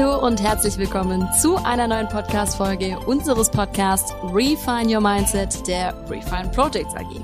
Hallo 0.00 0.26
und 0.26 0.40
herzlich 0.40 0.78
willkommen 0.78 1.28
zu 1.42 1.56
einer 1.56 1.86
neuen 1.86 2.08
Podcast-Folge 2.08 2.98
unseres 3.00 3.50
Podcasts 3.50 4.14
Refine 4.32 4.86
Your 4.90 5.02
Mindset 5.02 5.66
der 5.68 5.92
Refine 6.08 6.50
Projects 6.54 6.94
AG. 6.94 7.20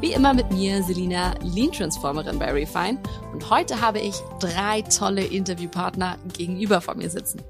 Wie 0.00 0.14
immer 0.14 0.32
mit 0.32 0.50
mir, 0.50 0.82
Selina, 0.82 1.34
Lean 1.42 1.70
Transformerin 1.70 2.38
bei 2.38 2.50
Refine. 2.50 2.98
Und 3.34 3.50
heute 3.50 3.82
habe 3.82 4.00
ich 4.00 4.14
drei 4.40 4.80
tolle 4.80 5.22
Interviewpartner 5.22 6.16
gegenüber 6.32 6.80
von 6.80 6.96
mir 6.96 7.10
sitzen. 7.10 7.42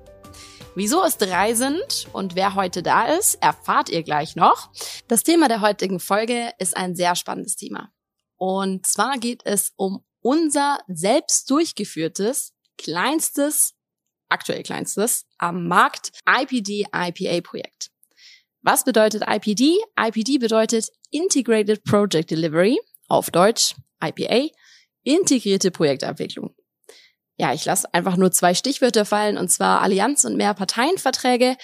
Wieso 0.75 1.04
es 1.04 1.18
drei 1.18 1.54
sind 1.54 2.09
und 2.12 2.34
wer 2.34 2.56
heute 2.56 2.82
da 2.82 3.14
ist, 3.14 3.36
erfahrt 3.40 3.90
ihr 3.90 4.02
gleich 4.02 4.34
noch. 4.34 4.70
Das 5.06 5.22
Thema 5.22 5.46
der 5.46 5.61
heutigen 5.61 6.00
Folge 6.00 6.50
ist 6.59 6.77
ein 6.77 6.96
sehr 6.96 7.14
spannendes 7.14 7.55
Thema. 7.55 7.92
Und 8.34 8.88
zwar 8.88 9.19
geht 9.19 9.42
es 9.45 9.72
um 9.77 10.05
unser 10.20 10.78
selbst 10.88 11.48
durchgeführtes, 11.48 12.55
kleinstes 12.77 13.77
aktuell 14.28 14.62
kleinstes, 14.62 15.27
am 15.38 15.66
Markt 15.66 16.10
IPD-IPA-Projekt. 16.27 17.91
Was 18.62 18.84
bedeutet 18.84 19.23
IPD? 19.27 19.78
IPD 19.98 20.38
bedeutet 20.38 20.91
Integrated 21.10 21.84
Project 21.84 22.30
Delivery, 22.30 22.78
auf 23.09 23.30
Deutsch 23.30 23.74
IPA, 24.02 24.48
integrierte 25.02 25.70
Projektabwicklung. 25.70 26.55
Ja, 27.36 27.55
ich 27.55 27.64
lasse 27.64 27.92
einfach 27.95 28.16
nur 28.16 28.33
zwei 28.33 28.52
Stichwörter 28.55 29.05
fallen, 29.05 29.38
und 29.38 29.48
zwar 29.48 29.80
Allianz 29.80 30.24
und 30.24 30.36
Mehrparteienverträge. 30.36 31.56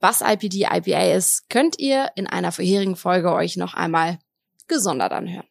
Was 0.00 0.22
IPD 0.22 0.62
IPA 0.64 1.14
ist, 1.14 1.50
könnt 1.50 1.78
ihr 1.78 2.10
in 2.16 2.26
einer 2.26 2.50
vorherigen 2.50 2.96
Folge 2.96 3.32
euch 3.32 3.56
noch 3.56 3.74
einmal 3.74 4.18
gesondert 4.68 5.12
anhören. 5.12 5.46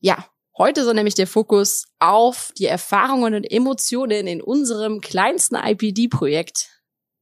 Ja, 0.00 0.29
Heute 0.58 0.84
soll 0.84 0.94
nämlich 0.94 1.14
der 1.14 1.26
Fokus 1.26 1.86
auf 2.00 2.52
die 2.58 2.66
Erfahrungen 2.66 3.34
und 3.34 3.44
Emotionen 3.44 4.26
in 4.26 4.42
unserem 4.42 5.00
kleinsten 5.00 5.56
IPD-Projekt 5.56 6.68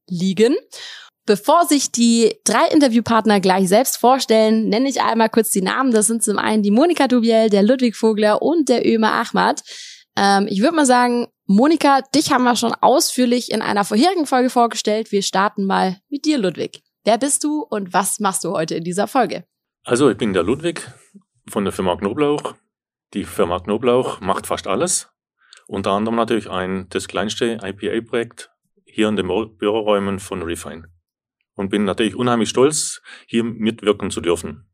liegen. 0.09 0.55
Bevor 1.25 1.65
sich 1.65 1.91
die 1.91 2.35
drei 2.43 2.67
Interviewpartner 2.71 3.39
gleich 3.39 3.69
selbst 3.69 3.97
vorstellen, 3.97 4.67
nenne 4.67 4.89
ich 4.89 5.01
einmal 5.01 5.29
kurz 5.29 5.51
die 5.51 5.61
Namen. 5.61 5.91
Das 5.91 6.07
sind 6.07 6.23
zum 6.23 6.39
einen 6.39 6.63
die 6.63 6.71
Monika 6.71 7.07
Dubiel, 7.07 7.49
der 7.51 7.61
Ludwig 7.61 7.95
Vogler 7.95 8.41
und 8.41 8.67
der 8.67 8.83
Ömer 8.83 9.13
Ahmad. 9.13 9.61
Ähm, 10.17 10.47
ich 10.49 10.61
würde 10.61 10.75
mal 10.75 10.87
sagen, 10.87 11.27
Monika, 11.45 12.01
dich 12.15 12.31
haben 12.31 12.43
wir 12.43 12.55
schon 12.55 12.73
ausführlich 12.73 13.51
in 13.51 13.61
einer 13.61 13.85
vorherigen 13.85 14.25
Folge 14.25 14.49
vorgestellt. 14.49 15.11
Wir 15.11 15.21
starten 15.21 15.65
mal 15.65 15.97
mit 16.09 16.25
dir, 16.25 16.39
Ludwig. 16.39 16.81
Wer 17.05 17.17
bist 17.17 17.43
du 17.43 17.61
und 17.61 17.93
was 17.93 18.19
machst 18.19 18.43
du 18.43 18.51
heute 18.51 18.75
in 18.75 18.83
dieser 18.83 19.07
Folge? 19.07 19.43
Also, 19.83 20.09
ich 20.09 20.17
bin 20.17 20.33
der 20.33 20.43
Ludwig 20.43 20.91
von 21.47 21.63
der 21.63 21.71
Firma 21.71 21.95
Knoblauch. 21.95 22.55
Die 23.13 23.25
Firma 23.25 23.59
Knoblauch 23.59 24.21
macht 24.21 24.45
fast 24.45 24.67
alles. 24.67 25.09
Unter 25.67 25.91
anderem 25.91 26.15
natürlich 26.15 26.49
ein, 26.49 26.87
das 26.89 27.07
kleinste 27.07 27.59
IPA-Projekt 27.63 28.51
hier 28.85 29.07
in 29.07 29.15
den 29.15 29.27
Büroräumen 29.27 30.19
von 30.19 30.41
Refine. 30.41 30.87
Und 31.55 31.69
bin 31.69 31.83
natürlich 31.85 32.15
unheimlich 32.15 32.49
stolz, 32.49 33.01
hier 33.27 33.43
mitwirken 33.43 34.11
zu 34.11 34.21
dürfen. 34.21 34.69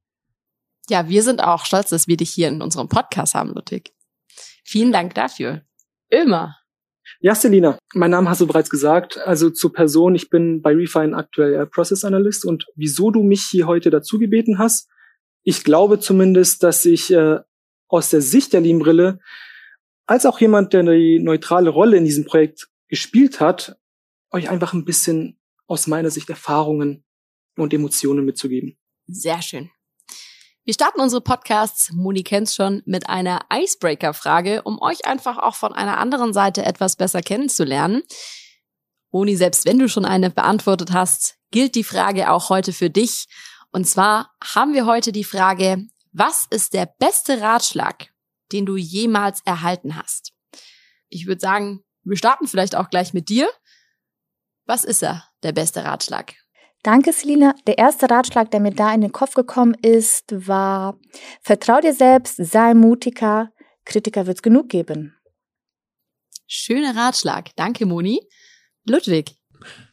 Ja, 0.89 1.09
wir 1.09 1.23
sind 1.23 1.41
auch 1.41 1.65
stolz, 1.65 1.89
dass 1.89 2.07
wir 2.07 2.17
dich 2.17 2.29
hier 2.29 2.47
in 2.47 2.61
unserem 2.61 2.89
Podcast 2.89 3.33
haben, 3.33 3.53
Ludwig. 3.53 3.93
Vielen 4.63 4.91
Dank 4.91 5.15
dafür. 5.15 5.63
Immer. 6.09 6.55
Ja, 7.19 7.35
Selina, 7.35 7.77
mein 7.93 8.11
Name 8.11 8.29
hast 8.29 8.41
du 8.41 8.47
bereits 8.47 8.69
gesagt. 8.69 9.17
Also 9.17 9.49
zur 9.49 9.73
Person, 9.73 10.15
ich 10.15 10.29
bin 10.29 10.61
bei 10.61 10.73
Refine 10.73 11.15
aktuell 11.15 11.65
Process 11.67 12.03
Analyst 12.03 12.45
und 12.45 12.67
wieso 12.75 13.11
du 13.11 13.23
mich 13.23 13.43
hier 13.43 13.67
heute 13.67 13.89
dazu 13.89 14.19
gebeten 14.19 14.59
hast, 14.59 14.89
ich 15.43 15.63
glaube 15.63 15.99
zumindest, 15.99 16.63
dass 16.63 16.85
ich 16.85 17.11
äh, 17.11 17.39
aus 17.87 18.09
der 18.09 18.21
Sicht 18.21 18.53
der 18.53 18.61
Lean-Brille, 18.61 19.19
als 20.05 20.25
auch 20.25 20.39
jemand, 20.39 20.73
der 20.73 20.81
eine 20.81 21.19
neutrale 21.19 21.69
Rolle 21.69 21.97
in 21.97 22.05
diesem 22.05 22.25
Projekt 22.25 22.67
gespielt 22.87 23.39
hat, 23.39 23.77
euch 24.31 24.49
einfach 24.49 24.73
ein 24.73 24.85
bisschen 24.85 25.39
aus 25.67 25.87
meiner 25.87 26.11
Sicht 26.11 26.29
Erfahrungen 26.29 27.03
und 27.57 27.73
Emotionen 27.73 28.25
mitzugeben. 28.25 28.77
Sehr 29.07 29.41
schön. 29.41 29.71
Wir 30.63 30.73
starten 30.73 30.99
unsere 30.99 31.21
Podcasts, 31.21 31.91
Moni 31.93 32.23
kennt's 32.23 32.55
schon, 32.55 32.81
mit 32.85 33.07
einer 33.07 33.41
Icebreaker-Frage, 33.53 34.63
um 34.63 34.81
euch 34.81 35.05
einfach 35.05 35.37
auch 35.37 35.55
von 35.55 35.73
einer 35.73 35.99
anderen 35.99 36.33
Seite 36.33 36.65
etwas 36.65 36.95
besser 36.95 37.21
kennenzulernen. 37.21 38.01
Moni, 39.11 39.35
selbst 39.35 39.65
wenn 39.65 39.77
du 39.77 39.87
schon 39.87 40.05
eine 40.05 40.31
beantwortet 40.31 40.91
hast, 40.91 41.37
gilt 41.51 41.75
die 41.75 41.83
Frage 41.83 42.31
auch 42.31 42.49
heute 42.49 42.73
für 42.73 42.89
dich. 42.89 43.27
Und 43.71 43.87
zwar 43.87 44.31
haben 44.43 44.73
wir 44.73 44.87
heute 44.87 45.11
die 45.11 45.23
Frage, 45.23 45.85
was 46.17 46.47
ist 46.49 46.73
der 46.73 46.85
beste 46.97 47.41
Ratschlag, 47.41 48.07
den 48.53 48.65
du 48.65 48.77
jemals 48.77 49.41
erhalten 49.45 49.97
hast? 49.97 50.31
Ich 51.09 51.27
würde 51.27 51.41
sagen, 51.41 51.83
wir 52.03 52.15
starten 52.15 52.47
vielleicht 52.47 52.75
auch 52.75 52.89
gleich 52.89 53.13
mit 53.13 53.27
dir. 53.27 53.49
Was 54.65 54.85
ist 54.85 55.03
er, 55.03 55.25
der 55.43 55.51
beste 55.51 55.83
Ratschlag? 55.83 56.33
Danke, 56.83 57.11
Selina. 57.11 57.53
Der 57.67 57.77
erste 57.77 58.09
Ratschlag, 58.09 58.49
der 58.51 58.61
mir 58.61 58.71
da 58.71 58.93
in 58.93 59.01
den 59.01 59.11
Kopf 59.11 59.33
gekommen 59.33 59.73
ist, 59.73 60.25
war, 60.31 60.97
vertrau 61.41 61.81
dir 61.81 61.93
selbst, 61.93 62.37
sei 62.37 62.73
mutiger, 62.73 63.51
Kritiker 63.83 64.25
wird's 64.25 64.41
genug 64.41 64.69
geben. 64.69 65.17
Schöner 66.47 66.95
Ratschlag. 66.95 67.49
Danke, 67.55 67.85
Moni. 67.85 68.21
Ludwig. 68.85 69.35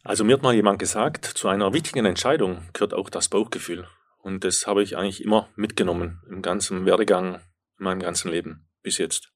Also 0.05 0.23
mir 0.23 0.35
hat 0.35 0.43
mal 0.43 0.55
jemand 0.55 0.79
gesagt, 0.79 1.25
zu 1.25 1.49
einer 1.49 1.73
wichtigen 1.73 2.05
Entscheidung 2.05 2.69
gehört 2.75 2.95
auch 2.95 3.11
das 3.11 3.29
Bauchgefühl. 3.29 3.89
Und 4.23 4.45
das 4.45 4.67
habe 4.67 4.83
ich 4.83 4.97
eigentlich 4.97 5.23
immer 5.23 5.49
mitgenommen 5.57 6.23
im 6.31 6.43
ganzen 6.43 6.87
Werdegang, 6.87 7.35
in 7.79 7.85
meinem 7.85 8.01
ganzen 8.01 8.31
Leben 8.31 8.69
bis 8.83 8.99
jetzt. 8.99 9.33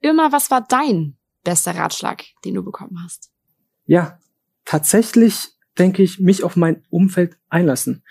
Irma, 0.00 0.30
was 0.32 0.50
war 0.50 0.64
dein 0.68 1.16
bester 1.44 1.74
Ratschlag, 1.74 2.22
den 2.44 2.54
du 2.54 2.62
bekommen 2.62 2.98
hast? 3.02 3.30
Ja, 3.86 4.18
tatsächlich 4.64 5.48
denke 5.78 6.02
ich, 6.02 6.20
mich 6.20 6.44
auf 6.44 6.56
mein 6.56 6.84
Umfeld 6.90 7.38
einlassen. 7.48 8.04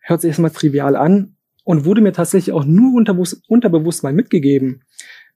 Hört 0.00 0.20
sich 0.20 0.28
erstmal 0.28 0.50
trivial 0.50 0.94
an 0.94 1.36
und 1.64 1.84
wurde 1.84 2.02
mir 2.02 2.12
tatsächlich 2.12 2.54
auch 2.54 2.64
nur 2.64 2.94
unterbewusst 2.94 4.02
mal 4.02 4.12
mitgegeben. 4.12 4.84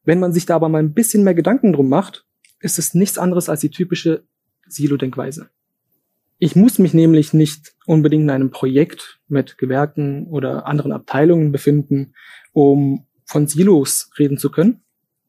Wenn 0.05 0.21
man 0.21 0.33
sich 0.33 0.47
da 0.47 0.57
aber 0.57 0.69
mal 0.69 0.79
ein 0.79 0.95
bisschen 0.95 1.25
mehr 1.25 1.35
Gedanken 1.35 1.73
drum 1.73 1.89
macht, 1.89 2.27
ist 2.61 2.79
es 2.79 2.93
nichts 2.93 3.17
anderes 3.17 3.49
als 3.49 3.61
die 3.61 3.71
typische 3.71 4.25
Silo-Denkweise. 4.67 5.51
Ich 6.43 6.57
muss 6.57 6.79
mich 6.79 6.95
nämlich 6.95 7.35
nicht 7.35 7.75
unbedingt 7.85 8.23
in 8.23 8.31
einem 8.31 8.51
Projekt 8.51 9.21
mit 9.29 9.59
Gewerken 9.59 10.27
oder 10.29 10.67
anderen 10.67 10.91
Abteilungen 10.91 11.53
befinden, 11.53 12.15
um 12.53 13.07
von 13.27 13.47
Silos 13.47 14.11
reden 14.19 14.39
zu 14.39 14.51
können. 14.51 14.83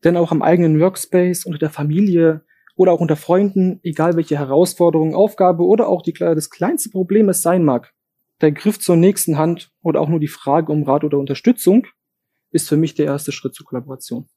Denn 0.06 0.16
auch 0.16 0.32
am 0.32 0.42
eigenen 0.42 0.80
Workspace, 0.80 1.46
unter 1.46 1.60
der 1.60 1.70
Familie 1.70 2.46
oder 2.78 2.94
auch 2.94 3.02
unter 3.02 3.18
Freunden, 3.18 3.82
egal 3.84 4.16
welche 4.16 4.38
Herausforderung, 4.38 5.14
Aufgabe 5.14 5.66
oder 5.66 5.90
auch 5.90 6.02
die, 6.02 6.14
das 6.14 6.50
kleinste 6.50 6.90
Problem 6.90 7.28
es 7.28 7.42
sein 7.42 7.66
mag, 7.66 7.94
der 8.40 8.54
Griff 8.54 8.80
zur 8.80 8.96
nächsten 8.96 9.38
Hand 9.38 9.70
oder 9.82 10.00
auch 10.00 10.08
nur 10.08 10.22
die 10.22 10.30
Frage 10.30 10.72
um 10.72 10.84
Rat 10.84 11.04
oder 11.04 11.18
Unterstützung 11.18 11.88
ist 12.52 12.70
für 12.70 12.78
mich 12.78 12.96
der 12.96 13.08
erste 13.08 13.34
Schritt 13.34 13.54
zur 13.54 13.66
Kollaboration 13.66 14.30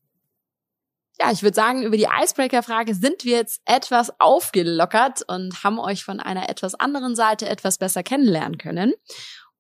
ja, 1.19 1.31
ich 1.31 1.43
würde 1.43 1.55
sagen, 1.55 1.83
über 1.83 1.97
die 1.97 2.09
Icebreaker-Frage 2.11 2.95
sind 2.95 3.25
wir 3.25 3.37
jetzt 3.37 3.61
etwas 3.67 4.19
aufgelockert 4.19 5.23
und 5.29 5.63
haben 5.63 5.79
euch 5.79 6.05
von 6.05 6.21
einer 6.21 6.49
etwas 6.49 6.75
anderen 6.75 7.15
Seite 7.15 7.49
etwas 7.49 7.79
besser 7.79 8.03
kennenlernen 8.03 8.59
können. 8.59 8.95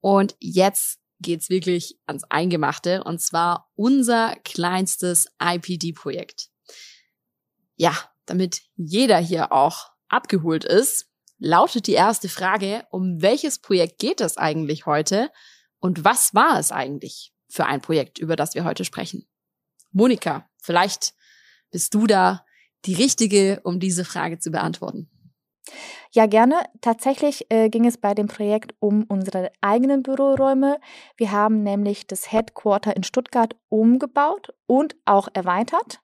Und 0.00 0.34
jetzt 0.40 0.98
geht's 1.20 1.48
wirklich 1.48 1.96
ans 2.06 2.24
Eingemachte 2.28 3.04
und 3.04 3.20
zwar 3.20 3.70
unser 3.76 4.34
kleinstes 4.44 5.28
IPD-Projekt. 5.40 6.48
Ja, 7.76 7.96
damit 8.26 8.62
jeder 8.76 9.18
hier 9.18 9.52
auch 9.52 9.92
abgeholt 10.08 10.64
ist, 10.64 11.08
lautet 11.38 11.86
die 11.86 11.92
erste 11.92 12.28
Frage, 12.28 12.84
um 12.90 13.22
welches 13.22 13.60
Projekt 13.60 13.98
geht 13.98 14.20
es 14.20 14.36
eigentlich 14.36 14.86
heute 14.86 15.30
und 15.78 16.04
was 16.04 16.34
war 16.34 16.58
es 16.58 16.72
eigentlich 16.72 17.32
für 17.48 17.66
ein 17.66 17.80
Projekt, 17.80 18.18
über 18.18 18.36
das 18.36 18.54
wir 18.54 18.64
heute 18.64 18.84
sprechen? 18.84 19.26
Monika, 19.92 20.48
vielleicht 20.60 21.14
bist 21.74 21.92
du 21.92 22.06
da 22.06 22.46
die 22.84 22.94
Richtige, 22.94 23.60
um 23.64 23.80
diese 23.80 24.04
Frage 24.04 24.38
zu 24.38 24.52
beantworten? 24.52 25.10
Ja, 26.12 26.26
gerne. 26.26 26.62
Tatsächlich 26.82 27.46
äh, 27.50 27.68
ging 27.68 27.84
es 27.84 27.98
bei 27.98 28.14
dem 28.14 28.28
Projekt 28.28 28.76
um 28.78 29.02
unsere 29.08 29.50
eigenen 29.60 30.04
Büroräume. 30.04 30.78
Wir 31.16 31.32
haben 31.32 31.64
nämlich 31.64 32.06
das 32.06 32.30
Headquarter 32.30 32.94
in 32.94 33.02
Stuttgart 33.02 33.56
umgebaut 33.70 34.54
und 34.68 34.94
auch 35.04 35.26
erweitert. 35.34 35.98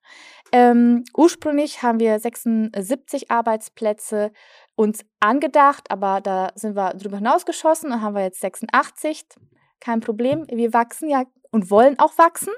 Ähm, 0.50 1.04
ursprünglich 1.16 1.84
haben 1.84 2.00
wir 2.00 2.18
76 2.18 3.30
Arbeitsplätze 3.30 4.32
uns 4.74 5.04
angedacht, 5.20 5.88
aber 5.92 6.20
da 6.20 6.50
sind 6.56 6.74
wir 6.74 6.94
drüber 6.94 7.18
hinausgeschossen 7.18 7.92
und 7.92 8.00
haben 8.00 8.16
wir 8.16 8.24
jetzt 8.24 8.40
86. 8.40 9.24
Kein 9.78 10.00
Problem. 10.00 10.46
Wir 10.50 10.72
wachsen 10.72 11.08
ja 11.08 11.26
und 11.52 11.70
wollen 11.70 11.96
auch 12.00 12.18
wachsen. 12.18 12.52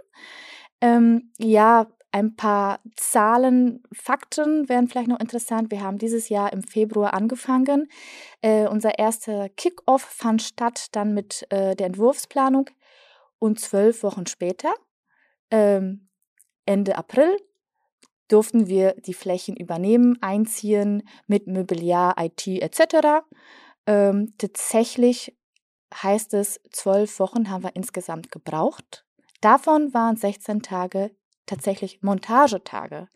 Ähm, 0.80 1.30
ja, 1.38 1.88
ein 2.12 2.36
paar 2.36 2.80
Zahlen, 2.96 3.82
Fakten 3.92 4.68
wären 4.68 4.86
vielleicht 4.86 5.08
noch 5.08 5.20
interessant. 5.20 5.70
Wir 5.70 5.82
haben 5.82 5.98
dieses 5.98 6.28
Jahr 6.28 6.52
im 6.52 6.62
Februar 6.62 7.14
angefangen. 7.14 7.88
Äh, 8.42 8.68
unser 8.68 8.98
erster 8.98 9.48
Kickoff 9.48 10.02
fand 10.02 10.42
statt 10.42 10.88
dann 10.92 11.14
mit 11.14 11.46
äh, 11.50 11.74
der 11.74 11.86
Entwurfsplanung 11.86 12.68
und 13.38 13.58
zwölf 13.58 14.02
Wochen 14.02 14.26
später, 14.26 14.72
ähm, 15.50 16.08
Ende 16.66 16.96
April, 16.96 17.36
durften 18.28 18.66
wir 18.66 18.94
die 18.94 19.14
Flächen 19.14 19.56
übernehmen, 19.56 20.16
einziehen 20.22 21.02
mit 21.26 21.46
Mobiliar, 21.46 22.14
IT 22.18 22.46
etc. 22.46 23.24
Ähm, 23.86 24.34
tatsächlich 24.38 25.36
heißt 25.92 26.34
es, 26.34 26.60
zwölf 26.70 27.18
Wochen 27.18 27.50
haben 27.50 27.64
wir 27.64 27.74
insgesamt 27.74 28.30
gebraucht. 28.30 29.04
Davon 29.40 29.92
waren 29.92 30.16
16 30.16 30.62
Tage 30.62 31.10
tatsächlich 31.46 32.02
Montagetage. 32.02 33.08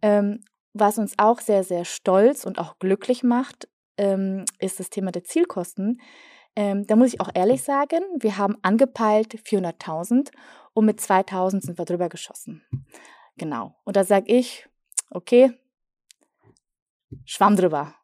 Ähm, 0.00 0.40
was 0.74 0.98
uns 0.98 1.18
auch 1.18 1.40
sehr, 1.40 1.64
sehr 1.64 1.84
stolz 1.84 2.44
und 2.44 2.58
auch 2.58 2.78
glücklich 2.78 3.22
macht, 3.22 3.68
ähm, 3.98 4.44
ist 4.58 4.80
das 4.80 4.90
Thema 4.90 5.12
der 5.12 5.24
Zielkosten. 5.24 6.00
Ähm, 6.56 6.86
da 6.86 6.96
muss 6.96 7.12
ich 7.12 7.20
auch 7.20 7.30
ehrlich 7.34 7.62
sagen, 7.62 8.00
wir 8.18 8.36
haben 8.38 8.56
angepeilt 8.62 9.34
400.000 9.34 10.30
und 10.74 10.84
mit 10.84 11.00
2.000 11.00 11.62
sind 11.62 11.78
wir 11.78 11.84
drüber 11.84 12.08
geschossen. 12.08 12.62
Genau. 13.36 13.74
Und 13.84 13.96
da 13.96 14.04
sage 14.04 14.32
ich, 14.32 14.68
okay, 15.10 15.52
Schwamm 17.24 17.56
drüber. 17.56 17.94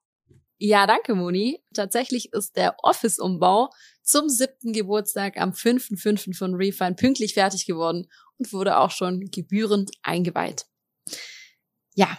Ja, 0.58 0.86
danke, 0.86 1.14
Moni. 1.14 1.62
Tatsächlich 1.72 2.32
ist 2.32 2.56
der 2.56 2.76
Office-Umbau 2.82 3.70
zum 4.02 4.28
siebten 4.28 4.72
Geburtstag 4.72 5.38
am 5.38 5.52
5.5. 5.52 6.36
von 6.36 6.54
Refine 6.54 6.94
pünktlich 6.94 7.34
fertig 7.34 7.64
geworden 7.66 8.08
und 8.38 8.52
wurde 8.52 8.78
auch 8.78 8.90
schon 8.90 9.30
gebührend 9.30 9.90
eingeweiht. 10.02 10.66
Ja, 11.94 12.18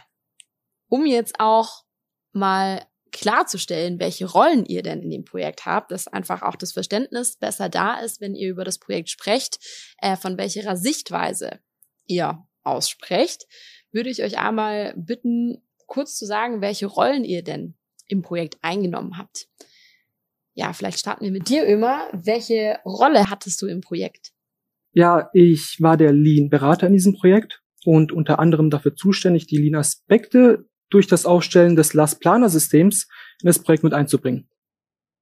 um 0.90 1.06
jetzt 1.06 1.40
auch 1.40 1.84
mal 2.32 2.86
klarzustellen, 3.12 4.00
welche 4.00 4.26
Rollen 4.26 4.66
ihr 4.66 4.84
denn 4.84 5.02
in 5.02 5.10
dem 5.10 5.26
Projekt 5.26 5.66
habt, 5.66 5.92
dass 5.92 6.08
einfach 6.08 6.42
auch 6.42 6.56
das 6.56 6.74
Verständnis 6.74 7.38
besser 7.38 7.70
da 7.70 8.00
ist, 8.00 8.22
wenn 8.22 8.36
ihr 8.36 8.50
über 8.50 8.64
das 8.64 8.78
Projekt 8.78 9.10
sprecht, 9.10 9.60
äh, 9.98 10.16
von 10.16 10.38
welcher 10.38 10.78
Sichtweise 10.78 11.60
ihr 12.06 12.46
aussprecht, 12.64 13.48
würde 13.92 14.10
ich 14.10 14.22
euch 14.22 14.38
einmal 14.38 14.94
bitten, 14.96 15.64
kurz 15.88 16.18
zu 16.18 16.26
sagen, 16.26 16.62
welche 16.62 16.86
Rollen 16.86 17.24
ihr 17.24 17.44
denn 17.44 17.76
im 18.08 18.22
Projekt 18.22 18.58
eingenommen 18.62 19.18
habt. 19.18 19.48
Ja, 20.54 20.74
vielleicht 20.74 21.00
starten 21.00 21.24
wir 21.24 21.32
mit 21.32 21.50
dir, 21.50 21.68
Ömer. 21.68 22.10
Welche 22.12 22.80
Rolle 22.86 23.30
hattest 23.30 23.62
du 23.62 23.68
im 23.68 23.82
Projekt? 23.82 24.34
Ja, 24.92 25.30
ich 25.34 25.78
war 25.80 25.98
der 25.98 26.12
Lean-Berater 26.12 26.88
in 26.88 26.94
diesem 26.94 27.14
Projekt 27.14 27.62
und 27.86 28.12
unter 28.12 28.40
anderem 28.40 28.70
dafür 28.70 28.96
zuständig, 28.96 29.48
die 29.48 29.58
Lean-Aspekte 29.58 30.66
durch 30.90 31.08
das 31.08 31.26
Aufstellen 31.26 31.76
des 31.76 31.94
Last-Planer-Systems 31.94 33.08
in 33.42 33.48
das 33.48 33.60
Projekt 33.60 33.84
mit 33.84 33.94
einzubringen. 33.94 34.50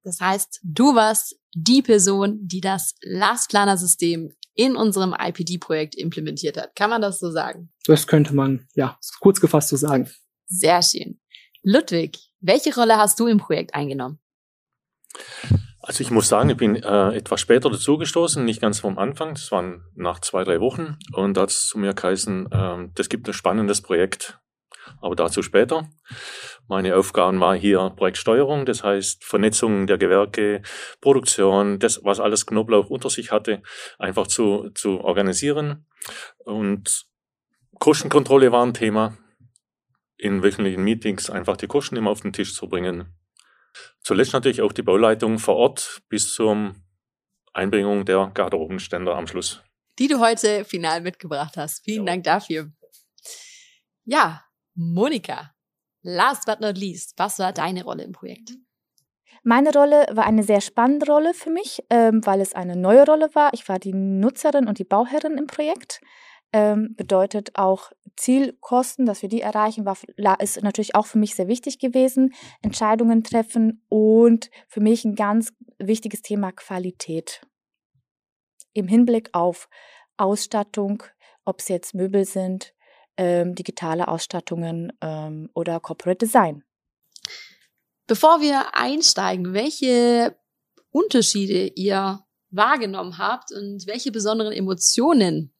Das 0.03 0.21
heißt, 0.21 0.61
du 0.63 0.95
warst 0.95 1.37
die 1.53 1.81
Person, 1.81 2.39
die 2.41 2.61
das 2.61 2.95
Last-Planer-System 3.01 4.31
in 4.53 4.75
unserem 4.75 5.13
IPD-Projekt 5.17 5.95
implementiert 5.95 6.57
hat. 6.57 6.75
Kann 6.75 6.89
man 6.89 7.01
das 7.01 7.19
so 7.19 7.29
sagen? 7.29 7.69
Das 7.85 8.07
könnte 8.07 8.33
man, 8.33 8.67
ja, 8.73 8.97
kurz 9.19 9.39
gefasst 9.41 9.69
so 9.69 9.75
sagen. 9.75 10.09
Sehr 10.47 10.81
schön. 10.81 11.19
Ludwig, 11.61 12.17
welche 12.39 12.73
Rolle 12.73 12.97
hast 12.97 13.19
du 13.19 13.27
im 13.27 13.37
Projekt 13.37 13.75
eingenommen? 13.75 14.19
Also 15.87 16.01
ich 16.01 16.11
muss 16.11 16.27
sagen, 16.27 16.49
ich 16.49 16.57
bin 16.57 16.75
äh, 16.75 17.15
etwas 17.15 17.39
später 17.39 17.69
dazugestoßen, 17.69 18.43
nicht 18.43 18.59
ganz 18.59 18.81
vom 18.81 18.97
Anfang, 18.97 19.35
das 19.35 19.53
waren 19.53 19.85
nach 19.95 20.19
zwei, 20.19 20.43
drei 20.43 20.59
Wochen. 20.59 20.97
Und 21.13 21.37
da 21.37 21.43
hat 21.43 21.49
es 21.49 21.67
zu 21.67 21.77
mir 21.77 21.93
geheißen, 21.93 22.51
äh, 22.51 22.89
das 22.93 23.07
gibt 23.07 23.25
ein 23.25 23.33
spannendes 23.33 23.81
Projekt, 23.81 24.37
aber 24.99 25.15
dazu 25.15 25.41
später. 25.41 25.89
Meine 26.67 26.97
Aufgaben 26.97 27.39
war 27.39 27.55
hier 27.55 27.93
Projektsteuerung, 27.95 28.65
das 28.65 28.83
heißt 28.83 29.23
Vernetzung 29.23 29.87
der 29.87 29.97
Gewerke, 29.97 30.61
Produktion, 30.99 31.79
das, 31.79 32.03
was 32.03 32.19
alles 32.19 32.45
Knoblauch 32.45 32.89
unter 32.89 33.09
sich 33.09 33.31
hatte, 33.31 33.61
einfach 33.97 34.27
zu, 34.27 34.69
zu 34.75 34.99
organisieren. 34.99 35.85
Und 36.39 37.05
Kostenkontrolle 37.79 38.51
war 38.51 38.65
ein 38.65 38.73
Thema 38.73 39.17
in 40.17 40.43
wöchentlichen 40.43 40.83
Meetings 40.83 41.29
einfach 41.29 41.55
die 41.55 41.67
Kosten 41.67 41.95
immer 41.95 42.11
auf 42.11 42.19
den 42.19 42.33
Tisch 42.33 42.53
zu 42.53 42.67
bringen. 42.67 43.13
Zuletzt 44.01 44.33
natürlich 44.33 44.61
auch 44.61 44.71
die 44.71 44.83
Bauleitung 44.83 45.39
vor 45.39 45.55
Ort 45.55 46.01
bis 46.09 46.33
zur 46.33 46.75
Einbringung 47.53 48.05
der 48.05 48.31
Garderobenständer 48.33 49.15
am 49.15 49.27
Schluss. 49.27 49.61
Die 49.99 50.07
du 50.07 50.19
heute 50.19 50.63
final 50.63 51.01
mitgebracht 51.01 51.57
hast. 51.57 51.83
Vielen 51.83 52.05
ja. 52.05 52.13
Dank 52.13 52.23
dafür. 52.23 52.71
Ja, 54.05 54.43
Monika, 54.75 55.53
last 56.03 56.45
but 56.45 56.61
not 56.61 56.77
least, 56.77 57.13
was 57.17 57.39
war 57.39 57.51
deine 57.51 57.83
Rolle 57.83 58.03
im 58.03 58.11
Projekt? 58.11 58.51
Meine 59.43 59.71
Rolle 59.71 60.07
war 60.11 60.25
eine 60.25 60.43
sehr 60.43 60.61
spannende 60.61 61.05
Rolle 61.05 61.33
für 61.33 61.49
mich, 61.49 61.83
ähm, 61.89 62.25
weil 62.25 62.41
es 62.41 62.53
eine 62.53 62.75
neue 62.75 63.05
Rolle 63.05 63.33
war. 63.33 63.53
Ich 63.53 63.67
war 63.69 63.79
die 63.79 63.93
Nutzerin 63.93 64.67
und 64.67 64.77
die 64.77 64.83
Bauherrin 64.83 65.37
im 65.37 65.47
Projekt 65.47 66.01
ähm, 66.53 66.95
bedeutet 66.95 67.51
auch 67.55 67.91
Zielkosten, 68.15 69.05
dass 69.05 69.21
wir 69.21 69.29
die 69.29 69.41
erreichen, 69.41 69.85
war, 69.85 69.97
ist 70.39 70.63
natürlich 70.63 70.95
auch 70.95 71.05
für 71.05 71.19
mich 71.19 71.35
sehr 71.35 71.47
wichtig 71.47 71.79
gewesen. 71.79 72.33
Entscheidungen 72.61 73.23
treffen 73.23 73.85
und 73.89 74.49
für 74.67 74.81
mich 74.81 75.05
ein 75.05 75.15
ganz 75.15 75.53
wichtiges 75.77 76.21
Thema 76.21 76.51
Qualität. 76.51 77.41
Im 78.73 78.87
Hinblick 78.87 79.29
auf 79.33 79.69
Ausstattung, 80.17 81.03
ob 81.45 81.59
es 81.59 81.67
jetzt 81.67 81.93
Möbel 81.93 82.25
sind, 82.25 82.73
ähm, 83.17 83.55
digitale 83.55 84.07
Ausstattungen 84.07 84.93
ähm, 85.01 85.49
oder 85.53 85.79
Corporate 85.79 86.25
Design. 86.25 86.63
Bevor 88.07 88.41
wir 88.41 88.75
einsteigen, 88.75 89.53
welche 89.53 90.37
Unterschiede 90.91 91.67
ihr 91.75 92.23
wahrgenommen 92.49 93.17
habt 93.17 93.51
und 93.51 93.85
welche 93.85 94.11
besonderen 94.11 94.53
Emotionen 94.53 95.53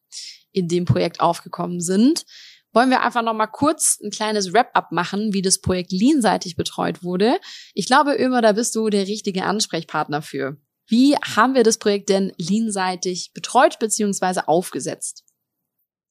in 0.58 0.68
dem 0.68 0.86
Projekt 0.86 1.20
aufgekommen 1.20 1.80
sind, 1.80 2.26
wollen 2.74 2.90
wir 2.90 3.02
einfach 3.02 3.24
noch 3.24 3.34
mal 3.34 3.48
kurz 3.48 4.00
ein 4.04 4.12
kleines 4.12 4.54
Wrap-up 4.54 4.92
machen, 4.92 5.34
wie 5.34 5.42
das 5.42 5.62
Projekt 5.62 5.92
Lean-seitig 5.92 6.56
betreut 6.56 7.04
wurde. 7.04 7.38
Ich 7.74 7.88
glaube, 7.88 8.16
Ömer, 8.16 8.42
da 8.42 8.52
bist 8.52 8.76
du 8.76 8.90
der 8.90 9.08
richtige 9.08 9.46
Ansprechpartner 9.46 10.22
für. 10.22 10.58
Wie 10.88 11.16
haben 11.16 11.54
wir 11.54 11.64
das 11.64 11.80
Projekt 11.80 12.10
denn 12.10 12.34
Lean-seitig 12.38 13.32
betreut 13.34 13.80
bzw. 13.80 14.42
aufgesetzt? 14.46 15.26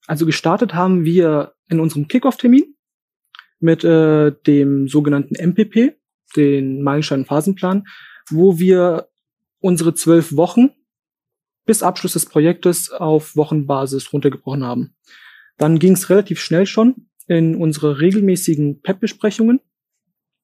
Also 0.07 0.27
gestartet 0.27 0.75
haben 0.75 1.05
wir 1.05 1.55
in 1.69 1.81
unserem 1.81 2.09
Kickoff-Termin 2.09 2.77
mit 3.59 3.85
äh, 3.85 4.33
dem 4.47 4.89
sogenannten 4.89 5.35
MPP, 5.35 5.97
den 6.37 6.83
Meilenstein-Phasenplan, 6.83 7.85
wo 8.29 8.59
wir 8.59 9.09
unsere 9.61 9.95
zwölf 9.95 10.37
Wochen 10.37 10.71
bis 11.67 11.83
Abschluss 11.83 12.15
des 12.15 12.27
Projektes 12.27 12.91
auf 12.91 13.37
Wochenbasis 13.37 14.13
runtergebrochen 14.13 14.65
haben. 14.65 14.97
Dann 15.59 15.79
ging 15.79 15.93
es 15.93 16.09
relativ 16.09 16.41
schnell 16.41 16.67
schon 16.67 17.09
in 17.27 17.57
unsere 17.57 18.01
regelmäßigen 18.01 18.83
PEP-Besprechungen. 18.83 19.61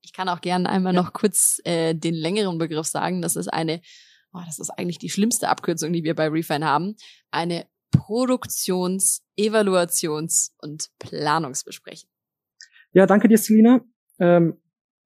Ich 0.02 0.12
kann 0.12 0.28
auch 0.28 0.40
gerne 0.40 0.68
einmal 0.68 0.94
ja. 0.94 1.00
noch 1.00 1.12
kurz 1.12 1.60
äh, 1.64 1.94
den 1.94 2.14
längeren 2.14 2.58
Begriff 2.58 2.86
sagen. 2.86 3.22
Das 3.22 3.36
ist 3.36 3.48
eine, 3.48 3.80
oh, 4.32 4.40
das 4.44 4.58
ist 4.58 4.70
eigentlich 4.70 4.98
die 4.98 5.10
schlimmste 5.10 5.48
Abkürzung, 5.48 5.92
die 5.92 6.02
wir 6.02 6.14
bei 6.14 6.28
Refine 6.28 6.66
haben. 6.66 6.96
Eine 7.30 7.66
Produktions-, 7.92 9.22
Evaluations- 9.38 10.50
und 10.58 10.88
Planungsbesprechung. 10.98 12.10
Ja, 12.92 13.06
danke 13.06 13.28
dir, 13.28 13.38
Selina. 13.38 13.80
Ähm, 14.18 14.60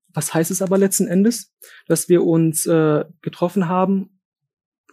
was 0.08 0.32
heißt 0.32 0.50
es 0.50 0.62
aber 0.62 0.78
letzten 0.78 1.08
Endes? 1.08 1.52
Dass 1.86 2.08
wir 2.08 2.24
uns 2.24 2.64
äh, 2.64 3.04
getroffen 3.20 3.68
haben, 3.68 4.20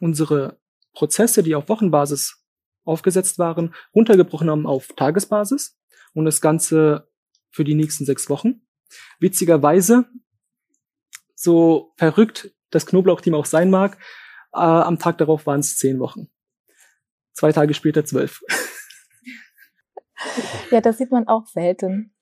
unsere 0.01 0.59
Prozesse, 0.93 1.43
die 1.43 1.55
auf 1.55 1.69
Wochenbasis 1.69 2.43
aufgesetzt 2.85 3.39
waren, 3.39 3.73
runtergebrochen 3.95 4.49
haben 4.49 4.67
auf 4.67 4.89
Tagesbasis 4.95 5.77
und 6.13 6.25
das 6.25 6.41
Ganze 6.41 7.09
für 7.51 7.63
die 7.63 7.75
nächsten 7.75 8.05
sechs 8.05 8.29
Wochen. 8.29 8.67
Witzigerweise, 9.19 10.05
so 11.35 11.93
verrückt 11.97 12.53
das 12.69 12.85
Knoblauchteam 12.85 13.35
auch 13.35 13.45
sein 13.45 13.69
mag, 13.69 13.97
äh, 14.53 14.59
am 14.59 14.99
Tag 14.99 15.17
darauf 15.17 15.45
waren 15.45 15.59
es 15.59 15.77
zehn 15.77 15.99
Wochen. 15.99 16.27
Zwei 17.33 17.51
Tage 17.51 17.73
später 17.73 18.05
zwölf. 18.05 18.41
Ja, 20.71 20.81
das 20.81 20.97
sieht 20.97 21.11
man 21.11 21.27
auch 21.27 21.45
selten. 21.47 22.15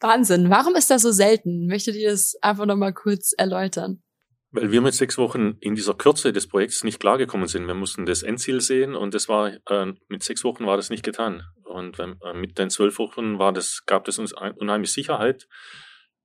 Wahnsinn. 0.00 0.50
Warum 0.50 0.76
ist 0.76 0.90
das 0.90 1.02
so 1.02 1.10
selten? 1.10 1.66
Möchtet 1.66 1.96
ihr 1.96 2.10
das 2.10 2.36
einfach 2.40 2.66
nochmal 2.66 2.92
kurz 2.92 3.32
erläutern? 3.36 4.02
Weil 4.50 4.72
wir 4.72 4.80
mit 4.80 4.94
sechs 4.94 5.18
Wochen 5.18 5.58
in 5.60 5.74
dieser 5.74 5.94
Kürze 5.94 6.32
des 6.32 6.46
Projekts 6.46 6.82
nicht 6.82 7.00
klargekommen 7.00 7.48
sind. 7.48 7.66
Wir 7.66 7.74
mussten 7.74 8.06
das 8.06 8.22
Endziel 8.22 8.60
sehen 8.62 8.94
und 8.94 9.12
das 9.12 9.28
war 9.28 9.52
äh, 9.70 9.92
mit 10.08 10.22
sechs 10.22 10.42
Wochen 10.42 10.64
war 10.64 10.76
das 10.76 10.88
nicht 10.88 11.04
getan. 11.04 11.42
Und 11.64 11.98
äh, 11.98 12.14
mit 12.34 12.58
den 12.58 12.70
zwölf 12.70 12.98
Wochen 12.98 13.38
war 13.38 13.52
das, 13.52 13.84
gab 13.84 14.08
es 14.08 14.18
uns 14.18 14.32
ein, 14.32 14.52
unheimlich 14.52 14.92
Sicherheit, 14.92 15.48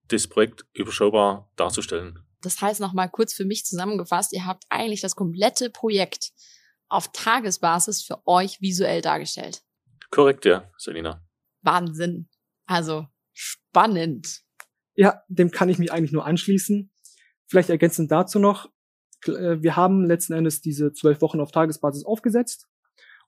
das 0.08 0.28
Projekt 0.28 0.66
überschaubar 0.74 1.52
darzustellen. 1.58 2.20
Das 2.42 2.62
heißt 2.62 2.80
nochmal 2.80 3.10
kurz 3.10 3.34
für 3.34 3.46
mich 3.46 3.66
zusammengefasst, 3.66 4.34
ihr 4.34 4.46
habt 4.46 4.64
eigentlich 4.70 5.02
das 5.02 5.16
komplette 5.16 5.70
Projekt 5.70 6.32
auf 6.90 7.12
Tagesbasis 7.12 8.04
für 8.04 8.26
euch 8.28 8.62
visuell 8.62 9.02
dargestellt. 9.02 9.64
Korrekt, 10.12 10.46
ja, 10.46 10.70
Selina. 10.78 11.26
Wahnsinn. 11.62 12.30
Also 12.66 13.08
spannend. 13.34 14.42
Ja, 14.96 15.24
dem 15.28 15.52
kann 15.52 15.70
ich 15.70 15.80
mich 15.80 15.92
eigentlich 15.92 16.12
nur 16.12 16.26
anschließen. 16.26 16.93
Vielleicht 17.54 17.70
ergänzend 17.70 18.10
dazu 18.10 18.40
noch, 18.40 18.72
äh, 19.28 19.62
wir 19.62 19.76
haben 19.76 20.06
letzten 20.06 20.34
Endes 20.34 20.62
diese 20.62 20.92
zwölf 20.92 21.22
Wochen 21.22 21.40
auf 21.40 21.52
Tagesbasis 21.52 22.04
aufgesetzt 22.04 22.68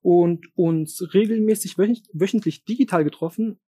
und 0.02 0.48
uns 0.56 1.14
regelmäßig 1.14 1.78
wöchentlich 1.78 2.66
digital 2.66 3.04
getroffen 3.04 3.60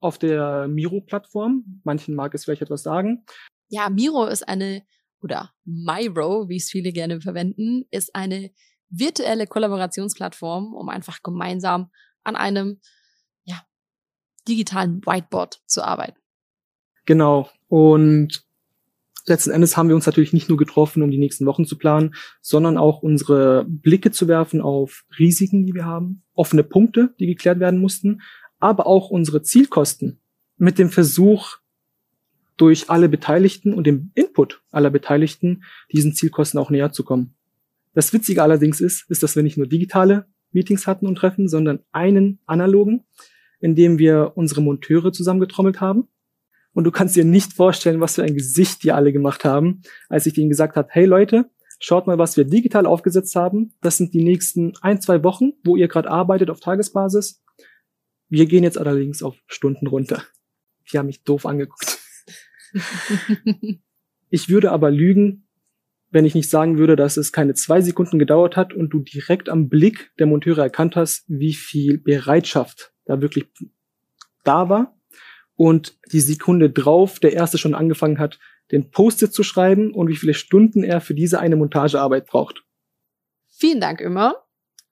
auf 0.00 0.18
der 0.18 0.68
Miro-Plattform. 0.68 1.80
Manchen 1.84 2.14
mag 2.14 2.34
es 2.34 2.44
vielleicht 2.44 2.60
etwas 2.60 2.82
sagen. 2.82 3.24
Ja, 3.70 3.88
Miro 3.88 4.26
ist 4.26 4.46
eine, 4.46 4.82
oder 5.22 5.54
Miro, 5.64 6.50
wie 6.50 6.58
es 6.58 6.68
viele 6.68 6.92
gerne 6.92 7.22
verwenden, 7.22 7.86
ist 7.90 8.14
eine 8.14 8.50
virtuelle 8.90 9.46
Kollaborationsplattform, 9.46 10.74
um 10.74 10.90
einfach 10.90 11.22
gemeinsam 11.22 11.90
an 12.24 12.36
einem 12.36 12.82
ja, 13.44 13.64
digitalen 14.46 15.00
Whiteboard 15.06 15.62
zu 15.64 15.82
arbeiten. 15.82 16.20
Genau. 17.06 17.48
Und 17.68 18.44
letzten 19.26 19.50
Endes 19.50 19.76
haben 19.76 19.88
wir 19.88 19.96
uns 19.96 20.06
natürlich 20.06 20.32
nicht 20.32 20.48
nur 20.48 20.58
getroffen, 20.58 21.02
um 21.02 21.10
die 21.10 21.18
nächsten 21.18 21.46
Wochen 21.46 21.64
zu 21.64 21.78
planen, 21.78 22.14
sondern 22.40 22.76
auch 22.76 23.02
unsere 23.02 23.64
Blicke 23.68 24.10
zu 24.10 24.28
werfen 24.28 24.60
auf 24.60 25.04
Risiken, 25.18 25.66
die 25.66 25.74
wir 25.74 25.84
haben, 25.84 26.22
offene 26.34 26.64
Punkte, 26.64 27.14
die 27.18 27.26
geklärt 27.26 27.60
werden 27.60 27.80
mussten, 27.80 28.20
aber 28.58 28.86
auch 28.86 29.10
unsere 29.10 29.42
Zielkosten 29.42 30.20
mit 30.56 30.78
dem 30.78 30.90
Versuch, 30.90 31.58
durch 32.56 32.90
alle 32.90 33.08
Beteiligten 33.08 33.74
und 33.74 33.86
dem 33.86 34.10
Input 34.14 34.62
aller 34.70 34.90
Beteiligten 34.90 35.64
diesen 35.92 36.14
Zielkosten 36.14 36.58
auch 36.60 36.70
näher 36.70 36.92
zu 36.92 37.04
kommen. 37.04 37.34
Das 37.94 38.12
Witzige 38.12 38.42
allerdings 38.42 38.80
ist, 38.80 39.08
ist, 39.10 39.22
dass 39.22 39.36
wir 39.36 39.42
nicht 39.42 39.56
nur 39.56 39.66
digitale 39.66 40.26
Meetings 40.52 40.86
hatten 40.86 41.06
und 41.06 41.16
Treffen, 41.16 41.48
sondern 41.48 41.80
einen 41.92 42.40
analogen, 42.46 43.04
in 43.60 43.74
dem 43.74 43.98
wir 43.98 44.32
unsere 44.36 44.62
Monteure 44.62 45.12
zusammengetrommelt 45.12 45.80
haben. 45.80 46.08
Und 46.74 46.84
du 46.84 46.90
kannst 46.90 47.16
dir 47.16 47.24
nicht 47.24 47.52
vorstellen, 47.52 48.00
was 48.00 48.16
für 48.16 48.24
ein 48.24 48.34
Gesicht 48.34 48.82
die 48.82 48.92
alle 48.92 49.12
gemacht 49.12 49.44
haben, 49.44 49.82
als 50.08 50.26
ich 50.26 50.34
denen 50.34 50.50
gesagt 50.50 50.76
habe, 50.76 50.88
hey 50.90 51.06
Leute, 51.06 51.48
schaut 51.78 52.06
mal, 52.06 52.18
was 52.18 52.36
wir 52.36 52.44
digital 52.44 52.86
aufgesetzt 52.86 53.36
haben. 53.36 53.74
Das 53.80 53.96
sind 53.96 54.12
die 54.12 54.24
nächsten 54.24 54.74
ein, 54.82 55.00
zwei 55.00 55.22
Wochen, 55.22 55.52
wo 55.64 55.76
ihr 55.76 55.88
gerade 55.88 56.10
arbeitet 56.10 56.50
auf 56.50 56.60
Tagesbasis. 56.60 57.42
Wir 58.28 58.46
gehen 58.46 58.64
jetzt 58.64 58.78
allerdings 58.78 59.22
auf 59.22 59.36
Stunden 59.46 59.86
runter. 59.86 60.22
Die 60.92 60.98
haben 60.98 61.06
mich 61.06 61.22
doof 61.22 61.46
angeguckt. 61.46 61.98
ich 64.30 64.48
würde 64.48 64.72
aber 64.72 64.90
lügen, 64.90 65.46
wenn 66.10 66.24
ich 66.24 66.34
nicht 66.34 66.50
sagen 66.50 66.78
würde, 66.78 66.96
dass 66.96 67.16
es 67.16 67.32
keine 67.32 67.54
zwei 67.54 67.80
Sekunden 67.80 68.18
gedauert 68.18 68.56
hat 68.56 68.72
und 68.72 68.90
du 68.90 69.00
direkt 69.00 69.48
am 69.48 69.68
Blick 69.68 70.12
der 70.18 70.26
Monteure 70.26 70.62
erkannt 70.62 70.96
hast, 70.96 71.24
wie 71.28 71.54
viel 71.54 71.98
Bereitschaft 71.98 72.92
da 73.04 73.20
wirklich 73.20 73.46
da 74.44 74.68
war. 74.68 74.96
Und 75.56 75.96
die 76.10 76.20
Sekunde 76.20 76.70
drauf, 76.70 77.20
der 77.20 77.32
erste 77.32 77.58
schon 77.58 77.74
angefangen 77.74 78.18
hat, 78.18 78.38
den 78.72 78.90
Post-it 78.90 79.32
zu 79.32 79.42
schreiben 79.42 79.92
und 79.92 80.08
wie 80.08 80.16
viele 80.16 80.34
Stunden 80.34 80.82
er 80.82 81.00
für 81.00 81.14
diese 81.14 81.38
eine 81.38 81.56
Montagearbeit 81.56 82.26
braucht. 82.26 82.64
Vielen 83.50 83.80
Dank 83.80 84.00
immer 84.00 84.44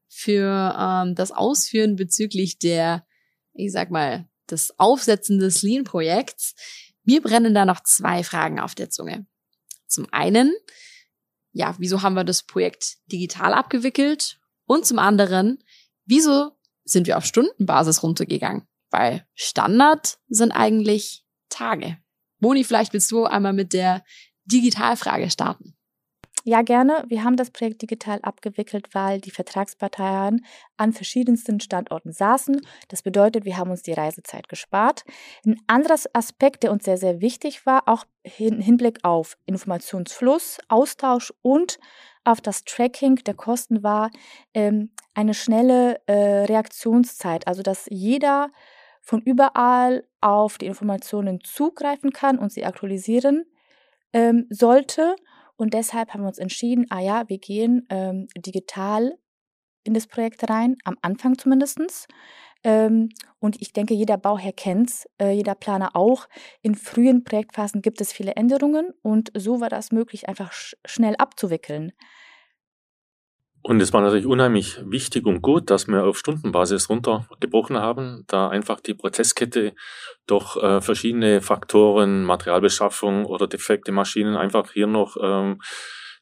für 0.09 0.77
ähm, 0.79 1.15
das 1.15 1.33
Ausführen 1.33 1.97
bezüglich 1.97 2.59
der, 2.59 3.07
ich 3.55 3.73
sag 3.73 3.91
mal, 3.91 4.29
des 4.51 4.79
Aufsetzen 4.79 5.39
des 5.39 5.63
Lean-Projekts. 5.63 6.55
Mir 7.05 7.23
brennen 7.23 7.55
da 7.55 7.65
noch 7.65 7.83
zwei 7.83 8.23
Fragen 8.23 8.61
auf 8.61 8.75
der 8.75 8.91
Zunge. 8.91 9.27
Zum 9.87 10.07
einen, 10.13 10.53
ja, 11.53 11.75
wieso 11.79 12.03
haben 12.03 12.15
wir 12.15 12.25
das 12.25 12.43
Projekt 12.43 12.99
digital 13.07 13.55
abgewickelt? 13.55 14.39
Und 14.67 14.87
zum 14.87 14.99
anderen, 14.99 15.63
wieso 16.05 16.53
sind 16.85 17.07
wir 17.07 17.17
auf 17.17 17.25
Stundenbasis 17.25 18.03
runtergegangen? 18.03 18.67
Weil 18.93 19.27
Standard 19.35 20.19
sind 20.29 20.53
eigentlich 20.53 21.25
Tage. 21.49 21.99
Moni, 22.39 22.65
vielleicht 22.65 22.93
willst 22.93 23.11
du 23.11 23.25
einmal 23.25 23.53
mit 23.53 23.73
der 23.73 24.05
Digitalfrage 24.45 25.31
starten. 25.31 25.77
Ja, 26.45 26.63
gerne. 26.63 27.05
Wir 27.07 27.23
haben 27.23 27.37
das 27.37 27.53
Projekt 27.53 27.83
digital 27.83 28.19
abgewickelt, 28.23 28.97
weil 28.97 29.21
die 29.21 29.31
Vertragsparteien 29.31 30.45
an 30.77 30.93
verschiedensten 30.93 31.61
Standorten 31.61 32.13
saßen. 32.13 32.61
Das 32.89 33.03
bedeutet, 33.03 33.45
wir 33.45 33.57
haben 33.59 33.71
uns 33.71 33.83
die 33.83 33.93
Reisezeit 33.93 34.49
gespart. 34.49 35.05
Ein 35.47 35.61
anderes 35.69 36.13
Aspekt, 36.17 36.65
der 36.65 36.73
uns 36.73 36.85
sehr, 36.85 36.97
sehr 36.97 37.21
wichtig 37.21 37.65
war, 37.65 37.87
auch 37.87 38.05
im 38.39 38.61
Hinblick 38.61 39.05
auf 39.05 39.39
Informationsfluss, 39.47 40.59
Austausch 40.67 41.33
und 41.43 41.79
auf 42.25 42.41
das 42.41 42.65
Tracking 42.65 43.17
der 43.17 43.35
Kosten 43.35 43.85
war 43.85 44.11
ähm, 44.53 44.91
eine 45.15 45.35
schnelle 45.35 46.01
äh, 46.07 46.45
Reaktionszeit. 46.45 47.47
Also, 47.47 47.63
dass 47.63 47.87
jeder 47.89 48.51
von 49.03 49.21
überall 49.21 50.05
auf 50.21 50.57
die 50.59 50.67
Informationen 50.67 51.41
zugreifen 51.43 52.13
kann 52.13 52.39
und 52.39 52.53
sie 52.53 52.65
aktualisieren 52.65 53.45
ähm, 54.13 54.47
sollte 54.49 55.17
und 55.57 55.75
deshalb 55.75 56.13
haben 56.13 56.23
wir 56.23 56.29
uns 56.29 56.39
entschieden, 56.39 56.87
ah 56.91 57.01
ja, 57.01 57.29
wir 57.29 57.39
gehen 57.39 57.87
ähm, 57.89 58.27
digital 58.37 59.15
in 59.85 59.95
das 59.95 60.07
Projekt 60.07 60.49
rein, 60.51 60.77
am 60.85 60.97
Anfang 61.03 61.39
zumindest. 61.39 62.09
Ähm, 62.65 63.11
und 63.39 63.61
ich 63.61 63.73
denke, 63.73 63.95
jeder 63.95 64.17
Bauherr 64.17 64.53
kennt's, 64.53 65.07
äh, 65.21 65.31
jeder 65.31 65.55
Planer 65.55 65.95
auch. 65.95 66.29
In 66.63 66.75
frühen 66.75 67.25
Projektphasen 67.25 67.83
gibt 67.83 68.01
es 68.01 68.13
viele 68.13 68.35
Änderungen 68.35 68.91
und 69.03 69.31
so 69.37 69.61
war 69.61 69.69
das 69.69 69.93
möglich, 69.93 70.29
einfach 70.29 70.53
sch 70.53 70.75
schnell 70.85 71.17
abzuwickeln. 71.17 71.93
Und 73.63 73.81
es 73.81 73.93
war 73.93 74.01
natürlich 74.01 74.27
unheimlich 74.27 74.81
wichtig 74.85 75.25
und 75.25 75.41
gut, 75.41 75.71
dass 75.71 75.87
wir 75.87 76.05
auf 76.05 76.19
Stundenbasis 76.19 76.89
runtergebrochen 76.89 77.79
haben, 77.79 78.25
da 78.27 78.49
einfach 78.49 78.81
die 78.81 78.95
Prozesskette 78.95 79.75
durch 80.27 80.57
äh, 80.57 80.81
verschiedene 80.81 81.41
Faktoren, 81.41 82.25
Materialbeschaffung 82.25 83.25
oder 83.25 83.47
defekte 83.47 83.93
Maschinen 83.93 84.37
einfach 84.37 84.73
hier 84.73 84.89
noch 84.89 85.17
ähm, 85.23 85.61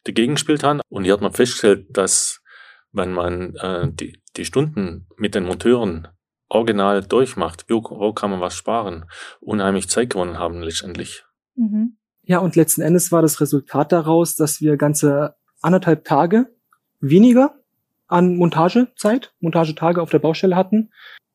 dagegen 0.05 0.35
gespielt 0.35 0.63
haben. 0.63 0.81
Und 0.89 1.05
hier 1.05 1.15
hat 1.15 1.23
man 1.23 1.33
festgestellt, 1.33 1.87
dass 1.91 2.43
wenn 2.93 3.13
man 3.13 3.55
äh, 3.57 3.89
die, 3.91 4.21
die 4.37 4.45
Stunden 4.45 5.07
mit 5.17 5.35
den 5.35 5.45
Monteuren 5.45 6.09
original 6.51 7.03
durchmacht, 7.03 7.65
wo 7.69 8.13
kann 8.13 8.31
man 8.31 8.41
was 8.41 8.55
sparen, 8.55 9.07
unheimlich 9.41 9.89
Zeit 9.89 10.11
gewonnen 10.11 10.39
haben 10.39 10.63
letztendlich. 10.63 11.25
Mhm. 11.55 11.97
Ja, 12.23 12.39
und 12.39 12.55
letzten 12.55 12.83
Endes 12.83 13.13
war 13.13 13.23
das 13.23 13.41
Resultat 13.41 13.93
daraus, 13.93 14.37
dass 14.37 14.61
wir 14.61 14.77
ganze 14.77 15.37
anderthalb 15.63 16.05
Tage 16.05 16.49
weniger 17.01 17.55
an 18.07 18.37
Montagezeit, 18.37 19.33
Montagetage 19.41 20.03
auf 20.03 20.11
der 20.11 20.19
Baustelle 20.19 20.57
hatten. 20.57 20.91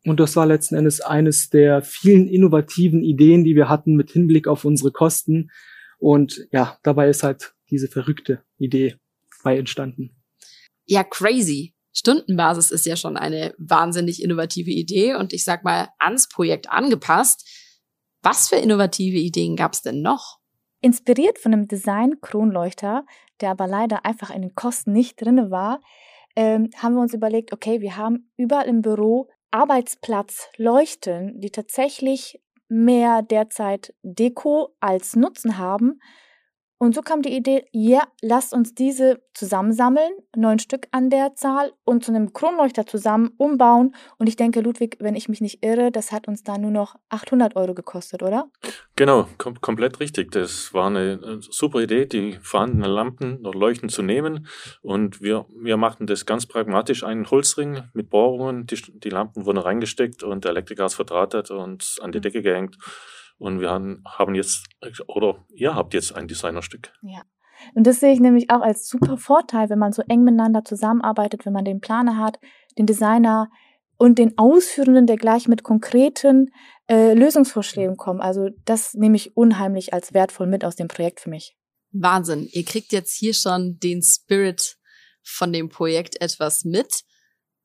Und 0.06 0.20
das 0.20 0.36
war 0.36 0.46
letzten 0.46 0.76
Endes 0.76 1.02
eines 1.02 1.50
der 1.50 1.82
vielen 1.82 2.28
innovativen 2.28 3.04
Ideen, 3.04 3.44
die 3.44 3.56
wir 3.56 3.70
hatten 3.70 3.96
mit 3.96 4.12
Hinblick 4.12 4.48
auf 4.48 4.66
unsere 4.66 4.92
Kosten. 4.92 5.50
Und 5.98 6.48
ja, 6.52 6.78
dabei 6.84 7.10
ist 7.10 7.24
halt 7.24 7.56
diese 7.72 7.88
verrückte 7.88 8.44
Idee 8.58 8.98
bei 9.44 9.58
entstanden. 9.58 10.16
Ja, 10.86 11.04
crazy. 11.04 11.74
Stundenbasis 11.94 12.72
ist 12.72 12.86
ja 12.86 12.98
schon 12.98 13.16
eine 13.16 13.56
wahnsinnig 13.58 14.22
innovative 14.22 14.70
Idee 14.70 15.16
und 15.16 15.32
ich 15.32 15.46
sag 15.46 15.64
mal 15.64 15.90
ans 15.98 16.28
Projekt 16.28 16.70
angepasst. 16.70 17.48
Was 18.22 18.50
für 18.50 18.58
innovative 18.58 19.18
Ideen 19.18 19.56
gab 19.56 19.74
es 19.74 19.82
denn 19.82 20.02
noch? 20.02 20.40
Inspiriert 20.82 21.40
von 21.40 21.52
dem 21.52 21.68
Design 21.68 22.22
Kronleuchter, 22.22 23.06
der 23.42 23.52
aber 23.52 23.68
leider 23.68 24.06
einfach 24.06 24.30
in 24.30 24.42
den 24.42 24.56
Kosten 24.56 24.92
nicht 24.92 25.20
drin 25.22 25.50
war, 25.52 25.82
ähm, 26.36 26.70
haben 26.78 26.96
wir 26.96 27.02
uns 27.02 27.14
überlegt, 27.14 27.54
okay, 27.54 27.82
wir 27.82 27.98
haben 27.98 28.30
überall 28.38 28.68
im 28.68 28.82
Büro 28.82 29.30
Arbeitsplatz 29.52 30.50
leuchten, 30.58 31.40
die 31.40 31.50
tatsächlich 31.50 32.42
mehr 32.68 33.22
derzeit 33.22 33.94
Deko 34.04 34.76
als 34.80 35.16
Nutzen 35.16 35.58
haben 35.58 36.00
und 36.78 36.94
so 36.94 37.02
kam 37.02 37.22
die 37.22 37.34
Idee, 37.34 37.66
ja, 37.72 38.04
lasst 38.22 38.54
uns 38.54 38.76
diese 38.76 39.22
zusammensammeln, 39.34 40.12
neun 40.36 40.60
Stück 40.60 40.88
an 40.92 41.10
der 41.10 41.34
Zahl 41.36 41.72
und 41.86 42.04
zu 42.04 42.12
einem 42.12 42.34
Kronleuchter 42.34 42.86
zusammen 42.86 43.32
umbauen. 43.38 43.96
Und 44.18 44.28
ich 44.28 44.36
denke, 44.36 44.60
Ludwig, 44.60 44.98
wenn 45.00 45.16
ich 45.16 45.30
mich 45.30 45.40
nicht 45.40 45.64
irre, 45.64 45.90
das 45.90 46.12
hat 46.12 46.28
uns 46.28 46.44
da 46.44 46.58
nur 46.58 46.72
noch 46.72 46.96
800 47.10 47.56
Euro 47.56 47.74
gekostet, 47.74 48.24
oder? 48.24 48.50
Genau, 48.98 49.28
kom 49.38 49.60
komplett 49.62 50.02
richtig. 50.02 50.32
Das 50.32 50.74
war 50.74 50.88
eine 50.88 51.14
äh, 51.14 51.38
super 51.40 51.80
Idee, 51.80 52.06
die 52.06 52.34
vorhandenen 52.42 52.92
Lampen 52.92 53.46
oder 53.46 53.58
Leuchten 53.58 53.88
zu 53.88 54.02
nehmen. 54.02 54.48
Und 54.82 55.22
wir, 55.22 55.46
wir 55.58 55.78
machten 55.78 56.08
das 56.08 56.26
ganz 56.26 56.46
pragmatisch, 56.46 57.04
einen 57.06 57.32
Holzring 57.32 57.84
mit 57.94 58.10
Bohrungen. 58.10 58.68
Die, 58.68 58.76
die 58.76 59.10
Lampen 59.10 59.46
wurden 59.46 59.60
reingesteckt 59.60 60.24
und 60.24 60.44
der 60.44 60.52
Elektriker 60.52 60.86
ist 60.86 60.96
verdrahtet 60.96 61.52
und 61.52 61.96
an 62.02 62.12
die 62.12 62.18
mhm. 62.18 62.24
Decke 62.24 62.42
gehängt. 62.42 62.78
Und 63.38 63.60
wir 63.60 63.70
haben 63.70 64.36
jetzt, 64.36 64.66
oder 65.08 65.46
ihr 65.54 65.76
habt 65.76 65.94
jetzt 65.94 66.16
ein 66.16 66.28
Designerstück. 66.28 66.94
Ja. 67.02 67.24
Und 67.74 67.88
das 67.88 68.00
sehe 68.00 68.14
ich 68.14 68.20
nämlich 68.20 68.50
auch 68.50 68.62
als 68.62 68.88
super 68.88 69.18
Vorteil, 69.18 69.70
wenn 69.70 69.80
man 69.80 69.94
so 69.94 70.02
eng 70.08 70.24
miteinander 70.24 70.64
zusammenarbeitet, 70.64 71.46
wenn 71.46 71.54
man 71.54 71.66
den 71.66 71.80
Planer 71.80 72.18
hat, 72.18 72.40
den 72.78 72.86
Designer 72.86 73.50
und 73.98 74.20
den 74.20 74.38
Ausführenden, 74.38 75.08
der 75.08 75.18
gleich 75.18 75.48
mit 75.48 75.64
konkreten 75.64 76.52
äh, 76.90 77.14
Lösungsvorschlägen 77.14 77.98
kommen. 77.98 78.22
Also 78.22 78.50
das 78.66 78.94
nehme 78.94 79.16
ich 79.16 79.36
unheimlich 79.38 79.94
als 79.94 80.14
wertvoll 80.14 80.48
mit 80.48 80.66
aus 80.66 80.76
dem 80.76 80.88
Projekt 80.88 81.22
für 81.22 81.30
mich. 81.30 81.56
Wahnsinn. 81.92 82.50
Ihr 82.52 82.66
kriegt 82.66 82.92
jetzt 82.92 83.16
hier 83.16 83.34
schon 83.34 83.80
den 83.80 84.02
Spirit 84.02 84.78
von 85.24 85.54
dem 85.54 85.70
Projekt 85.70 86.22
etwas 86.22 86.66
mit. 86.66 87.04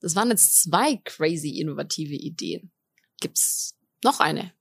Das 0.00 0.15
waren 0.15 0.31
jetzt 0.31 0.62
zwei 0.62 0.97
crazy 1.05 1.61
innovative 1.61 2.15
Ideen. 2.15 2.73
Gibt's 3.21 3.77
noch 4.03 4.21
eine? 4.21 4.53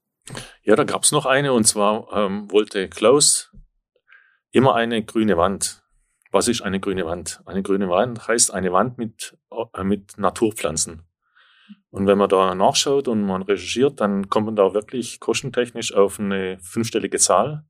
Ja, 0.63 0.75
da 0.75 0.83
gab 0.83 1.03
es 1.03 1.11
noch 1.11 1.25
eine 1.25 1.53
und 1.53 1.65
zwar 1.65 2.11
ähm, 2.13 2.51
wollte 2.51 2.89
Klaus 2.89 3.51
immer 4.51 4.75
eine 4.75 5.03
grüne 5.03 5.37
Wand. 5.37 5.83
Was 6.31 6.47
ist 6.47 6.61
eine 6.61 6.79
grüne 6.79 7.05
Wand? 7.05 7.41
Eine 7.45 7.63
grüne 7.63 7.89
Wand 7.89 8.27
heißt 8.27 8.53
eine 8.53 8.71
Wand 8.71 8.97
mit, 8.97 9.37
äh, 9.73 9.83
mit 9.83 10.17
Naturpflanzen. 10.17 11.03
Und 11.91 12.05
wenn 12.05 12.17
man 12.17 12.29
da 12.29 12.53
nachschaut 12.53 13.07
und 13.07 13.25
man 13.25 13.41
recherchiert, 13.41 13.99
dann 13.99 14.29
kommt 14.29 14.45
man 14.45 14.55
da 14.55 14.73
wirklich 14.73 15.19
kostentechnisch 15.19 15.93
auf 15.93 16.19
eine 16.19 16.59
fünfstellige 16.59 17.17
Zahl. 17.17 17.65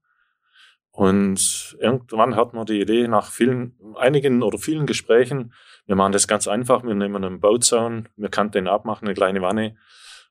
Und 0.92 1.78
irgendwann 1.80 2.36
hat 2.36 2.54
man 2.54 2.66
die 2.66 2.82
Idee 2.82 3.08
nach 3.08 3.32
vielen, 3.32 3.78
einigen 3.96 4.44
oder 4.44 4.58
vielen 4.58 4.86
Gesprächen, 4.86 5.54
wir 5.86 5.96
machen 5.96 6.12
das 6.12 6.28
ganz 6.28 6.48
einfach, 6.48 6.84
wir 6.84 6.94
nehmen 6.94 7.24
einen 7.24 7.40
Bauzaun, 7.40 8.10
wir 8.18 8.30
kann 8.30 8.52
den 8.52 8.68
abmachen, 8.68 9.08
eine 9.08 9.16
kleine 9.16 9.42
Wanne 9.42 9.78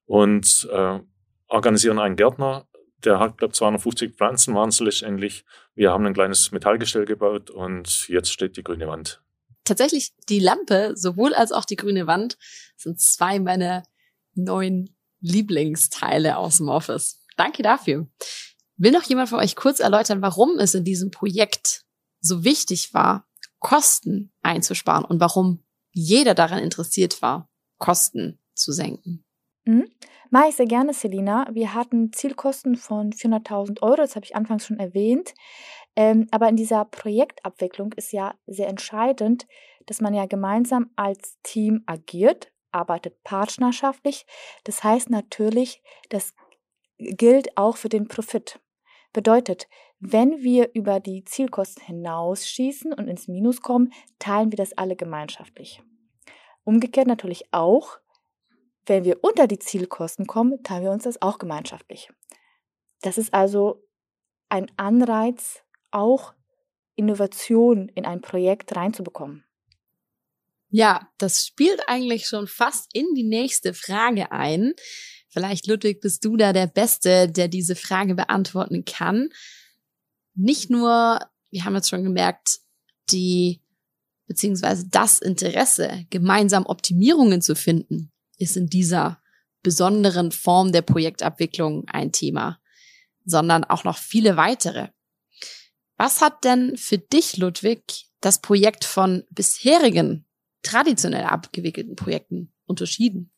und 0.04 0.68
äh, 0.70 1.00
organisieren 1.48 1.98
einen 1.98 2.16
Gärtner, 2.16 2.66
der 3.04 3.20
hat, 3.20 3.38
glaube 3.38 3.54
250 3.54 4.14
Pflanzen 4.14 4.54
waren 4.54 4.70
es 4.70 4.80
letztendlich. 4.80 5.44
Wir 5.74 5.92
haben 5.92 6.06
ein 6.06 6.14
kleines 6.14 6.50
Metallgestell 6.50 7.04
gebaut 7.04 7.50
und 7.50 8.08
jetzt 8.08 8.32
steht 8.32 8.56
die 8.56 8.64
grüne 8.64 8.88
Wand. 8.88 9.22
Tatsächlich, 9.64 10.12
die 10.28 10.40
Lampe, 10.40 10.92
sowohl 10.96 11.34
als 11.34 11.52
auch 11.52 11.64
die 11.64 11.76
grüne 11.76 12.06
Wand, 12.06 12.38
sind 12.76 13.00
zwei 13.00 13.38
meiner 13.38 13.82
neuen 14.34 14.96
Lieblingsteile 15.20 16.36
aus 16.36 16.58
dem 16.58 16.68
Office. 16.68 17.24
Danke 17.36 17.62
dafür. 17.62 18.08
Will 18.76 18.92
noch 18.92 19.02
jemand 19.02 19.28
von 19.28 19.40
euch 19.40 19.56
kurz 19.56 19.80
erläutern, 19.80 20.22
warum 20.22 20.58
es 20.58 20.74
in 20.74 20.84
diesem 20.84 21.10
Projekt 21.10 21.84
so 22.20 22.44
wichtig 22.44 22.94
war, 22.94 23.26
Kosten 23.58 24.32
einzusparen 24.42 25.04
und 25.04 25.20
warum 25.20 25.64
jeder 25.90 26.34
daran 26.34 26.62
interessiert 26.62 27.22
war, 27.22 27.48
Kosten 27.78 28.38
zu 28.54 28.72
senken? 28.72 29.24
Mhm. 29.68 29.86
Mache 30.30 30.48
ich 30.48 30.56
sehr 30.56 30.66
gerne, 30.66 30.94
Selina. 30.94 31.46
Wir 31.52 31.74
hatten 31.74 32.10
Zielkosten 32.10 32.74
von 32.76 33.12
400.000 33.12 33.82
Euro, 33.82 33.96
das 33.96 34.16
habe 34.16 34.24
ich 34.24 34.34
anfangs 34.34 34.64
schon 34.64 34.78
erwähnt. 34.78 35.34
Ähm, 35.94 36.26
aber 36.30 36.48
in 36.48 36.56
dieser 36.56 36.86
Projektabwicklung 36.86 37.92
ist 37.92 38.12
ja 38.12 38.34
sehr 38.46 38.68
entscheidend, 38.68 39.46
dass 39.84 40.00
man 40.00 40.14
ja 40.14 40.24
gemeinsam 40.24 40.90
als 40.96 41.36
Team 41.42 41.82
agiert, 41.84 42.50
arbeitet 42.72 43.22
partnerschaftlich. 43.24 44.24
Das 44.64 44.82
heißt 44.82 45.10
natürlich, 45.10 45.82
das 46.08 46.32
gilt 46.96 47.58
auch 47.58 47.76
für 47.76 47.90
den 47.90 48.08
Profit. 48.08 48.60
Bedeutet, 49.12 49.68
wenn 50.00 50.42
wir 50.42 50.70
über 50.72 50.98
die 50.98 51.26
Zielkosten 51.26 51.84
hinausschießen 51.84 52.94
und 52.94 53.06
ins 53.06 53.28
Minus 53.28 53.60
kommen, 53.60 53.92
teilen 54.18 54.50
wir 54.50 54.56
das 54.56 54.72
alle 54.78 54.96
gemeinschaftlich. 54.96 55.82
Umgekehrt 56.64 57.06
natürlich 57.06 57.52
auch, 57.52 57.98
wenn 58.88 59.04
wir 59.04 59.22
unter 59.22 59.46
die 59.46 59.58
Zielkosten 59.58 60.26
kommen, 60.26 60.62
teilen 60.62 60.84
wir 60.84 60.90
uns 60.90 61.04
das 61.04 61.20
auch 61.22 61.38
gemeinschaftlich. 61.38 62.10
Das 63.02 63.18
ist 63.18 63.32
also 63.34 63.84
ein 64.48 64.70
Anreiz, 64.76 65.62
auch 65.90 66.34
Innovation 66.96 67.88
in 67.94 68.04
ein 68.04 68.20
Projekt 68.20 68.74
reinzubekommen. 68.74 69.44
Ja, 70.70 71.08
das 71.16 71.46
spielt 71.46 71.80
eigentlich 71.86 72.26
schon 72.26 72.46
fast 72.46 72.88
in 72.92 73.14
die 73.14 73.24
nächste 73.24 73.72
Frage 73.72 74.32
ein. 74.32 74.74
Vielleicht, 75.28 75.66
Ludwig, 75.66 76.00
bist 76.00 76.24
du 76.24 76.36
da 76.36 76.52
der 76.52 76.66
Beste, 76.66 77.30
der 77.30 77.48
diese 77.48 77.76
Frage 77.76 78.14
beantworten 78.14 78.84
kann. 78.84 79.30
Nicht 80.34 80.70
nur, 80.70 81.20
wir 81.50 81.64
haben 81.64 81.74
jetzt 81.74 81.88
schon 81.88 82.04
gemerkt, 82.04 82.60
die 83.10 83.62
beziehungsweise 84.26 84.86
das 84.88 85.20
Interesse, 85.20 86.04
gemeinsam 86.10 86.66
Optimierungen 86.66 87.40
zu 87.40 87.54
finden, 87.54 88.12
ist 88.38 88.56
in 88.56 88.68
dieser 88.68 89.20
besonderen 89.62 90.32
Form 90.32 90.72
der 90.72 90.82
Projektabwicklung 90.82 91.86
ein 91.88 92.12
Thema, 92.12 92.60
sondern 93.24 93.64
auch 93.64 93.84
noch 93.84 93.98
viele 93.98 94.36
weitere. 94.36 94.88
Was 95.96 96.22
hat 96.22 96.44
denn 96.44 96.76
für 96.76 96.98
dich, 96.98 97.36
Ludwig, 97.36 98.06
das 98.20 98.40
Projekt 98.40 98.84
von 98.84 99.24
bisherigen 99.30 100.24
traditionell 100.62 101.24
abgewickelten 101.24 101.96
Projekten 101.96 102.52
unterschieden? 102.66 103.32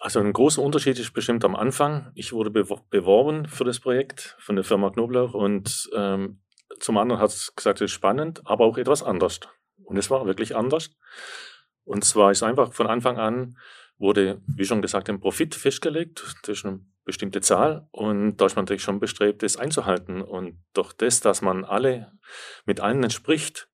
Also 0.00 0.20
ein 0.20 0.32
großer 0.32 0.62
Unterschied 0.62 0.98
ist 0.98 1.12
bestimmt 1.12 1.44
am 1.44 1.54
Anfang. 1.54 2.10
Ich 2.14 2.32
wurde 2.32 2.50
beworben 2.50 3.46
für 3.46 3.64
das 3.64 3.78
Projekt 3.78 4.36
von 4.40 4.56
der 4.56 4.64
Firma 4.64 4.90
Knoblauch 4.90 5.34
und 5.34 5.90
ähm, 5.94 6.40
zum 6.80 6.98
anderen 6.98 7.20
hat 7.20 7.30
es 7.30 7.54
gesagt, 7.54 7.80
es 7.80 7.86
ist 7.86 7.92
spannend, 7.92 8.42
aber 8.44 8.64
auch 8.64 8.78
etwas 8.78 9.02
anders. 9.02 9.40
Und 9.84 9.96
es 9.98 10.10
war 10.10 10.26
wirklich 10.26 10.56
anders. 10.56 10.90
Und 11.84 12.04
zwar 12.04 12.30
ist 12.30 12.42
einfach 12.42 12.72
von 12.72 12.86
Anfang 12.86 13.18
an 13.18 13.56
wurde, 13.98 14.40
wie 14.46 14.64
schon 14.64 14.82
gesagt, 14.82 15.08
ein 15.08 15.20
Profit 15.20 15.54
festgelegt. 15.54 16.36
Das 16.42 16.58
ist 16.58 16.66
eine 16.66 16.80
bestimmte 17.04 17.40
Zahl. 17.40 17.88
Und 17.90 18.36
da 18.36 18.46
ist 18.46 18.56
man 18.56 18.64
natürlich 18.64 18.82
schon 18.82 19.00
bestrebt, 19.00 19.42
das 19.42 19.56
einzuhalten. 19.56 20.22
Und 20.22 20.62
durch 20.72 20.92
das, 20.92 21.20
dass 21.20 21.42
man 21.42 21.64
alle 21.64 22.12
mit 22.64 22.80
allen 22.80 23.08
spricht 23.10 23.68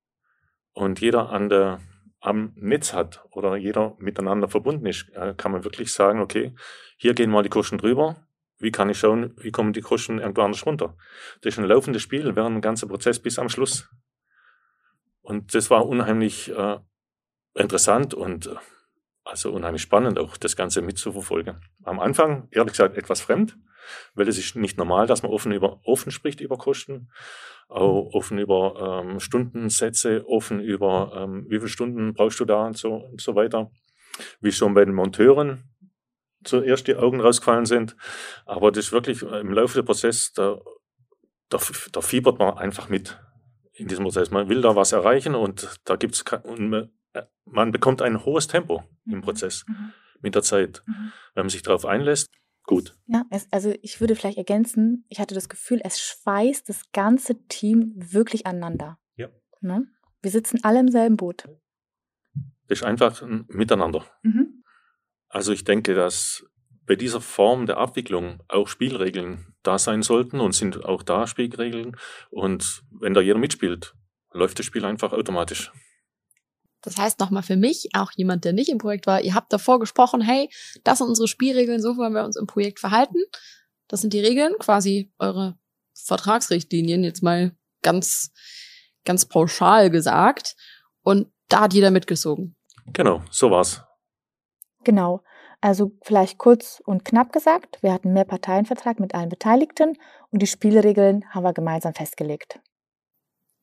und 0.73 1.01
jeder 1.01 1.31
an 1.31 1.49
der, 1.49 1.81
am 2.21 2.53
Netz 2.57 2.93
hat 2.93 3.25
oder 3.31 3.57
jeder 3.57 3.97
miteinander 3.99 4.49
verbunden 4.49 4.87
ist, 4.87 5.11
kann 5.37 5.53
man 5.53 5.65
wirklich 5.65 5.93
sagen, 5.93 6.21
okay, 6.21 6.55
hier 6.97 7.15
gehen 7.15 7.31
mal 7.31 7.43
die 7.43 7.49
Kosten 7.49 7.79
drüber. 7.79 8.27
Wie 8.59 8.73
kann 8.73 8.91
ich 8.91 8.99
schauen, 8.99 9.35
wie 9.37 9.53
kommen 9.53 9.73
die 9.73 9.83
Kosten 9.83 10.19
irgendwo 10.19 10.43
anders 10.43 10.67
runter? 10.67 10.97
Das 11.43 11.55
ist 11.55 11.59
ein 11.59 11.65
laufendes 11.65 12.03
Spiel 12.03 12.35
während 12.35 12.57
dem 12.57 12.61
ganzen 12.61 12.89
Prozess 12.89 13.21
bis 13.21 13.39
am 13.39 13.49
Schluss. 13.49 13.89
Und 15.21 15.55
das 15.55 15.71
war 15.71 15.87
unheimlich 15.87 16.51
äh, 16.51 16.79
interessant 17.55 18.15
und 18.15 18.47
äh, 18.47 18.57
also 19.29 19.53
unheimlich 19.53 19.83
spannend, 19.83 20.19
auch 20.19 20.37
das 20.37 20.57
Ganze 20.57 20.81
mitzuverfolgen. 20.81 21.61
Am 21.85 22.01
Anfang, 22.01 22.49
ehrlich 22.51 22.73
gesagt, 22.73 22.97
etwas 22.97 23.21
fremd, 23.21 23.59
weil 24.15 24.27
es 24.27 24.39
ist 24.39 24.57
nicht 24.57 24.79
normal, 24.79 25.07
dass 25.07 25.23
man 25.23 25.33
offen 25.33 25.53
über 25.53 25.81
offen 25.85 26.11
spricht 26.11 26.41
über 26.41 26.57
Kosten, 26.57 27.11
auch 27.69 28.15
offen 28.15 28.39
über 28.39 29.03
ähm, 29.05 29.21
Stundensätze, 29.21 30.27
offen 30.27 30.61
über 30.61 31.13
ähm, 31.15 31.45
wie 31.49 31.59
viele 31.59 31.69
Stunden 31.69 32.15
brauchst 32.15 32.41
du 32.41 32.47
da 32.47 32.67
und 32.67 32.79
so 32.79 32.95
und 32.95 33.21
so 33.21 33.35
weiter. 33.35 33.71
Wie 34.41 34.51
schon 34.51 34.75
bei 34.75 34.85
den 34.85 34.95
Monteuren 34.95 35.65
zuerst 36.45 36.87
die 36.87 36.97
Augen 36.97 37.21
rausgefallen 37.21 37.67
sind. 37.67 37.97
Aber 38.47 38.73
das 38.73 38.87
ist 38.87 38.93
wirklich 38.93 39.23
im 39.23 39.53
Laufe 39.53 39.75
des 39.79 39.85
Prozesses, 39.85 40.33
da, 40.33 40.59
da, 41.51 41.59
da 41.93 42.01
fiebert 42.01 42.39
man 42.39 42.57
einfach 42.57 42.89
mit 42.89 43.21
in 43.75 43.89
diesem 43.89 44.05
Prozess. 44.05 44.31
Man 44.31 44.49
will 44.49 44.63
da 44.63 44.75
was 44.75 44.93
erreichen 44.93 45.35
und 45.35 45.81
da 45.85 45.97
gibt's 45.97 46.25
äh, 46.33 46.89
man 47.45 47.73
bekommt 47.73 48.03
ein 48.03 48.25
hohes 48.25 48.47
Tempo 48.47 48.85
mhm. 49.05 49.15
im 49.15 49.21
Prozess 49.23 49.65
mhm. 49.67 49.93
mit 50.21 50.35
der 50.35 50.43
Zeit. 50.43 50.83
Mhm. 50.87 51.13
Wenn 51.35 51.45
man 51.45 51.51
sich 51.51 51.63
darauf 51.63 51.87
einlässt, 51.87 52.29
gut. 52.65 52.97
Ja, 53.07 53.25
es, 53.31 53.49
also 53.51 53.75
ich 53.83 54.01
würde 54.01 54.15
vielleicht 54.15 54.39
ergänzen, 54.39 55.05
ich 55.09 55.21
hatte 55.21 55.35
das 55.35 55.49
Gefühl, 55.49 55.81
es 55.83 56.01
schweißt 56.01 56.69
das 56.69 56.91
ganze 56.93 57.47
Team 57.49 57.95
wirklich 57.97 58.47
aneinander. 58.47 58.99
Ja. 59.17 59.29
Ne? 59.61 59.87
Wir 60.23 60.31
sitzen 60.31 60.61
alle 60.63 60.81
im 60.81 60.89
selben 60.89 61.17
Boot. 61.17 61.45
Das 62.69 62.81
ist 62.81 62.85
einfach 62.85 63.23
ein 63.23 63.47
Miteinander. 63.49 64.05
Mhm. 64.23 64.63
Also 65.29 65.53
ich 65.53 65.65
denke, 65.65 65.95
dass 65.95 66.45
bei 66.87 66.97
dieser 66.97 67.21
Form 67.21 67.67
der 67.67 67.77
Abwicklung 67.77 68.43
auch 68.49 68.69
Spielregeln 68.69 69.55
da 69.63 69.79
sein 69.79 70.03
sollten 70.03 70.41
und 70.41 70.55
sind 70.55 70.85
auch 70.85 71.03
da 71.03 71.27
Spielregeln. 71.27 71.97
Und 72.31 72.83
wenn 72.91 73.15
da 73.15 73.21
jeder 73.21 73.39
mitspielt, 73.39 73.95
läuft 74.33 74.59
das 74.59 74.67
Spiel 74.67 74.85
einfach 74.85 75.13
automatisch. 75.13 75.71
Das 76.83 76.97
heißt 76.97 77.19
nochmal 77.21 77.43
für 77.43 77.57
mich, 77.57 77.89
auch 77.95 78.13
jemand, 78.15 78.45
der 78.45 78.53
nicht 78.53 78.69
im 78.69 78.79
Projekt 78.79 79.07
war, 79.07 79.21
ihr 79.21 79.35
habt 79.35 79.53
davor 79.53 79.81
gesprochen, 79.81 80.21
hey, 80.21 80.49
das 80.85 80.99
sind 80.99 81.09
unsere 81.09 81.29
Spielregeln, 81.29 81.83
so 81.83 81.97
wollen 81.97 82.13
wir 82.13 82.25
uns 82.25 82.37
im 82.37 82.47
Projekt 82.47 82.79
verhalten. 82.79 83.19
Das 83.89 84.01
sind 84.01 84.13
die 84.13 84.21
Regeln, 84.21 84.55
quasi 84.59 85.13
eure 85.19 85.59
Vertragsrichtlinien, 85.95 87.03
jetzt 87.03 87.23
mal 87.23 87.57
ganz, 87.83 88.33
ganz 89.05 89.27
pauschal 89.27 89.91
gesagt. 89.91 90.57
Und 91.03 91.33
da 91.49 91.63
hat 91.63 91.75
jeder 91.75 91.91
mitgesogen. 91.91 92.57
Genau, 92.93 93.23
so 93.31 93.51
war's. 93.51 93.83
Genau. 94.85 95.23
Also 95.61 95.93
vielleicht 96.03 96.39
kurz 96.39 96.81
und 96.85 97.05
knapp 97.05 97.33
gesagt, 97.33 97.83
wir 97.83 97.93
hatten 97.93 98.13
mehr 98.13 98.25
Parteienvertrag 98.25 99.01
mit 99.01 99.15
allen 99.15 99.29
Beteiligten 99.29 99.99
und 100.31 100.41
die 100.41 100.47
Spielregeln 100.47 101.25
haben 101.31 101.43
wir 101.43 101.53
gemeinsam 101.53 101.95
festgelegt. 101.95 102.61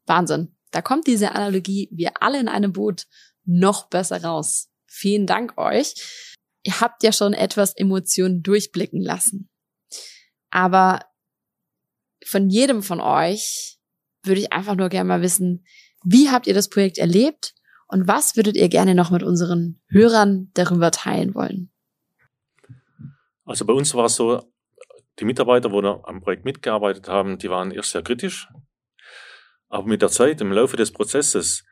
Wahnsinn. 0.06 0.55
Da 0.76 0.82
kommt 0.82 1.08
diese 1.08 1.32
Analogie, 1.32 1.88
wir 1.90 2.22
alle 2.22 2.38
in 2.38 2.50
einem 2.50 2.74
Boot, 2.74 3.08
noch 3.46 3.88
besser 3.88 4.22
raus. 4.22 4.70
Vielen 4.86 5.26
Dank 5.26 5.58
euch. 5.58 5.94
Ihr 6.64 6.82
habt 6.82 7.02
ja 7.02 7.14
schon 7.14 7.32
etwas 7.32 7.74
Emotionen 7.78 8.44
durchblicken 8.44 9.02
lassen. 9.02 9.50
Aber 10.50 11.00
von 12.26 12.50
jedem 12.50 12.84
von 12.84 13.00
euch 13.00 13.80
würde 14.24 14.42
ich 14.42 14.52
einfach 14.52 14.76
nur 14.76 14.90
gerne 14.90 15.08
mal 15.08 15.22
wissen, 15.22 15.66
wie 16.04 16.30
habt 16.30 16.46
ihr 16.46 16.54
das 16.54 16.70
Projekt 16.70 16.98
erlebt 16.98 17.56
und 17.88 18.06
was 18.06 18.36
würdet 18.36 18.58
ihr 18.58 18.68
gerne 18.68 18.96
noch 18.96 19.12
mit 19.12 19.24
unseren 19.24 19.80
Hörern 19.88 20.52
darüber 20.56 20.92
teilen 20.92 21.36
wollen? 21.36 21.72
Also 23.46 23.64
bei 23.64 23.72
uns 23.72 23.94
war 23.94 24.08
es 24.08 24.16
so, 24.16 24.44
die 25.20 25.26
Mitarbeiter, 25.26 25.70
die 25.70 25.88
am 26.04 26.20
Projekt 26.20 26.44
mitgearbeitet 26.44 27.08
haben, 27.08 27.38
die 27.38 27.50
waren 27.50 27.72
erst 27.72 27.92
sehr 27.92 28.04
kritisch, 28.04 28.50
aber 29.70 29.88
mit 29.88 30.02
der 30.02 30.10
Zeit, 30.10 30.42
im 30.42 30.52
Laufe 30.52 30.78
des 30.78 30.92
Prozesses, 30.92 31.66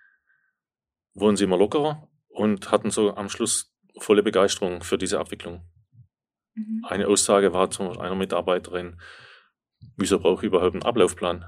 wurden 1.13 1.37
sie 1.37 1.43
immer 1.43 1.57
lockerer 1.57 2.09
und 2.29 2.71
hatten 2.71 2.91
so 2.91 3.15
am 3.15 3.29
Schluss 3.29 3.73
volle 3.99 4.23
Begeisterung 4.23 4.83
für 4.83 4.97
diese 4.97 5.19
Abwicklung. 5.19 5.69
Mhm. 6.55 6.85
Eine 6.85 7.07
Aussage 7.07 7.53
war 7.53 7.69
zu 7.69 7.99
einer 7.99 8.15
Mitarbeiterin, 8.15 8.99
wieso 9.95 10.19
brauche 10.19 10.41
ich 10.41 10.47
überhaupt 10.47 10.73
einen 10.73 10.83
Ablaufplan? 10.83 11.45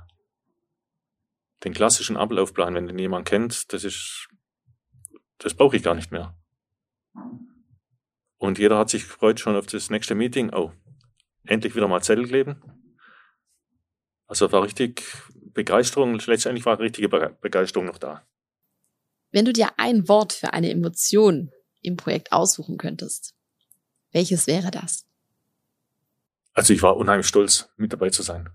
Den 1.63 1.73
klassischen 1.73 2.17
Ablaufplan, 2.17 2.75
wenn 2.75 2.87
den 2.87 2.99
jemand 2.99 3.27
kennt, 3.27 3.73
das 3.73 3.83
ist, 3.83 4.27
das 5.39 5.53
brauche 5.53 5.75
ich 5.75 5.83
gar 5.83 5.95
nicht 5.95 6.11
mehr. 6.11 6.37
Und 8.37 8.59
jeder 8.59 8.77
hat 8.77 8.89
sich 8.89 9.03
gefreut 9.03 9.39
schon 9.39 9.55
auf 9.55 9.65
das 9.65 9.89
nächste 9.89 10.13
Meeting. 10.13 10.53
Oh, 10.53 10.71
endlich 11.45 11.75
wieder 11.75 11.87
mal 11.87 12.03
Zettel 12.03 12.27
kleben. 12.27 12.61
Also 14.27 14.51
war 14.51 14.63
richtig 14.63 15.03
Begeisterung, 15.55 16.19
letztendlich 16.19 16.65
war 16.65 16.79
richtige 16.79 17.09
Begeisterung 17.09 17.87
noch 17.87 17.97
da. 17.97 18.27
Wenn 19.31 19.45
du 19.45 19.53
dir 19.53 19.79
ein 19.79 20.07
Wort 20.07 20.33
für 20.33 20.53
eine 20.53 20.69
Emotion 20.69 21.51
im 21.81 21.97
Projekt 21.97 22.31
aussuchen 22.31 22.77
könntest, 22.77 23.33
welches 24.11 24.47
wäre 24.47 24.69
das? 24.69 25.07
Also 26.53 26.73
ich 26.73 26.81
war 26.81 26.97
unheimlich 26.97 27.27
stolz, 27.27 27.69
mit 27.77 27.91
dabei 27.91 28.09
zu 28.09 28.21
sein. 28.21 28.49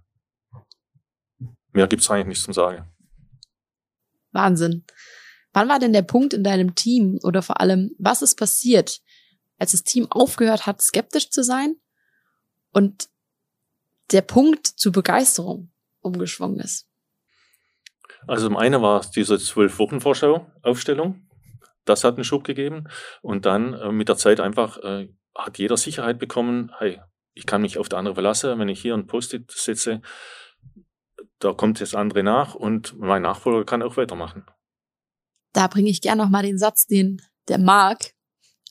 Mehr 1.72 1.86
gibt's 1.86 2.10
eigentlich 2.10 2.26
nichts 2.26 2.44
zum 2.44 2.54
Sagen. 2.54 2.88
Wahnsinn. 4.32 4.84
Wann 5.52 5.68
war 5.68 5.78
denn 5.78 5.92
der 5.92 6.02
Punkt 6.02 6.32
in 6.32 6.44
deinem 6.44 6.74
Team 6.74 7.18
oder 7.22 7.42
vor 7.42 7.60
allem, 7.60 7.94
was 7.98 8.22
ist 8.22 8.36
passiert, 8.36 9.00
als 9.58 9.72
das 9.72 9.84
Team 9.84 10.10
aufgehört 10.10 10.66
hat, 10.66 10.80
skeptisch 10.80 11.30
zu 11.30 11.42
sein 11.42 11.76
und 12.72 13.08
der 14.12 14.22
Punkt 14.22 14.66
zur 14.66 14.92
Begeisterung 14.92 15.72
umgeschwungen 16.00 16.60
ist? 16.60 16.89
Also 18.26 18.46
zum 18.46 18.56
einen 18.56 18.82
war 18.82 19.00
es 19.00 19.10
diese 19.10 19.38
zwölf 19.38 19.78
Wochen 19.78 20.00
Vorschau 20.00 20.46
Aufstellung. 20.62 21.26
Das 21.84 22.04
hat 22.04 22.14
einen 22.14 22.24
Schub 22.24 22.44
gegeben. 22.44 22.84
Und 23.22 23.46
dann 23.46 23.74
äh, 23.74 23.92
mit 23.92 24.08
der 24.08 24.16
Zeit 24.16 24.40
einfach 24.40 24.78
äh, 24.78 25.08
hat 25.34 25.58
jeder 25.58 25.76
Sicherheit 25.76 26.18
bekommen, 26.18 26.72
hey, 26.78 27.00
ich 27.34 27.46
kann 27.46 27.62
mich 27.62 27.78
auf 27.78 27.88
der 27.88 27.98
andere 27.98 28.14
verlassen, 28.14 28.58
wenn 28.58 28.68
ich 28.68 28.80
hier 28.80 28.94
ein 28.94 29.06
Post-it 29.06 29.50
setze, 29.50 30.02
da 31.38 31.52
kommt 31.52 31.80
das 31.80 31.94
andere 31.94 32.22
nach 32.22 32.54
und 32.54 32.98
mein 32.98 33.22
Nachfolger 33.22 33.64
kann 33.64 33.82
auch 33.82 33.96
weitermachen. 33.96 34.44
Da 35.52 35.66
bringe 35.66 35.90
ich 35.90 36.02
gerne 36.02 36.22
nochmal 36.22 36.42
den 36.42 36.58
Satz, 36.58 36.86
den 36.86 37.22
der 37.48 37.58
Mark, 37.58 38.12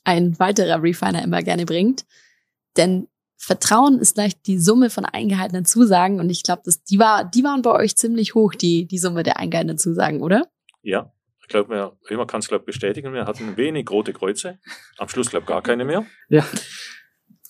ein 0.04 0.38
weiterer 0.40 0.82
Refiner, 0.82 1.24
immer 1.24 1.42
gerne 1.42 1.66
bringt. 1.66 2.06
Denn 2.78 3.08
Vertrauen 3.42 4.00
ist 4.00 4.16
gleich 4.16 4.40
die 4.42 4.60
Summe 4.60 4.90
von 4.90 5.06
eingehaltenen 5.06 5.64
Zusagen 5.64 6.20
und 6.20 6.30
ich 6.30 6.44
glaube, 6.44 6.64
die 6.90 7.00
war, 7.00 7.24
die 7.24 7.44
waren 7.44 7.62
bei 7.62 7.72
euch 7.72 7.96
ziemlich 7.96 8.36
hoch, 8.36 8.54
die, 8.54 8.86
die 8.86 8.98
Summe 8.98 9.24
der 9.24 9.38
eingehaltenen 9.38 9.78
Zusagen, 9.78 10.22
oder? 10.22 10.48
Ja, 10.82 11.14
ich 11.42 11.48
glaube, 11.48 11.96
man 12.10 12.28
kann 12.28 12.42
es 12.42 12.50
glaube 12.50 12.66
bestätigen. 12.66 13.14
Wir 13.14 13.26
hatten 13.26 13.56
wenig 13.56 13.90
rote 13.90 14.12
Kreuze. 14.12 14.60
Am 14.98 15.08
Schluss 15.08 15.30
glaube 15.30 15.46
gar 15.46 15.64
keine 15.64 15.86
mehr. 15.86 16.06
Ja, 16.28 16.46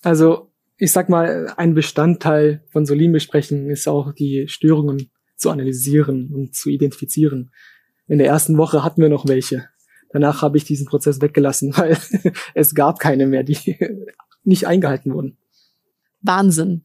also 0.02 0.52
ich 0.76 0.92
sag 0.92 1.08
mal, 1.08 1.52
ein 1.56 1.74
Bestandteil 1.74 2.64
von 2.70 2.86
so 2.86 2.94
Lean-Besprechungen 2.94 3.68
ist 3.68 3.88
auch 3.88 4.12
die 4.12 4.46
Störungen 4.48 5.10
zu 5.36 5.50
analysieren 5.50 6.30
und 6.32 6.54
zu 6.54 6.70
identifizieren. 6.70 7.50
In 8.06 8.18
der 8.18 8.28
ersten 8.28 8.56
Woche 8.56 8.84
hatten 8.84 9.02
wir 9.02 9.08
noch 9.08 9.26
welche. 9.26 9.68
Danach 10.10 10.40
habe 10.42 10.56
ich 10.56 10.64
diesen 10.64 10.86
Prozess 10.86 11.20
weggelassen, 11.20 11.72
weil 11.76 11.98
es 12.54 12.74
gab 12.74 13.00
keine 13.00 13.26
mehr, 13.26 13.42
die 13.42 13.76
nicht 14.44 14.68
eingehalten 14.68 15.12
wurden. 15.12 15.36
Wahnsinn. 16.22 16.82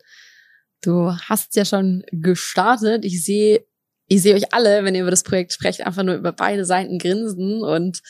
Du 0.81 1.11
hast 1.11 1.55
ja 1.55 1.65
schon 1.65 2.03
gestartet. 2.11 3.05
Ich 3.05 3.23
sehe, 3.23 3.65
ich 4.07 4.21
sehe 4.21 4.35
euch 4.35 4.53
alle, 4.53 4.83
wenn 4.83 4.95
ihr 4.95 5.01
über 5.01 5.11
das 5.11 5.23
Projekt 5.23 5.53
sprecht, 5.53 5.85
einfach 5.85 6.03
nur 6.03 6.15
über 6.15 6.31
beide 6.31 6.65
Seiten 6.65 6.99
grinsen 6.99 7.63
und 7.63 8.01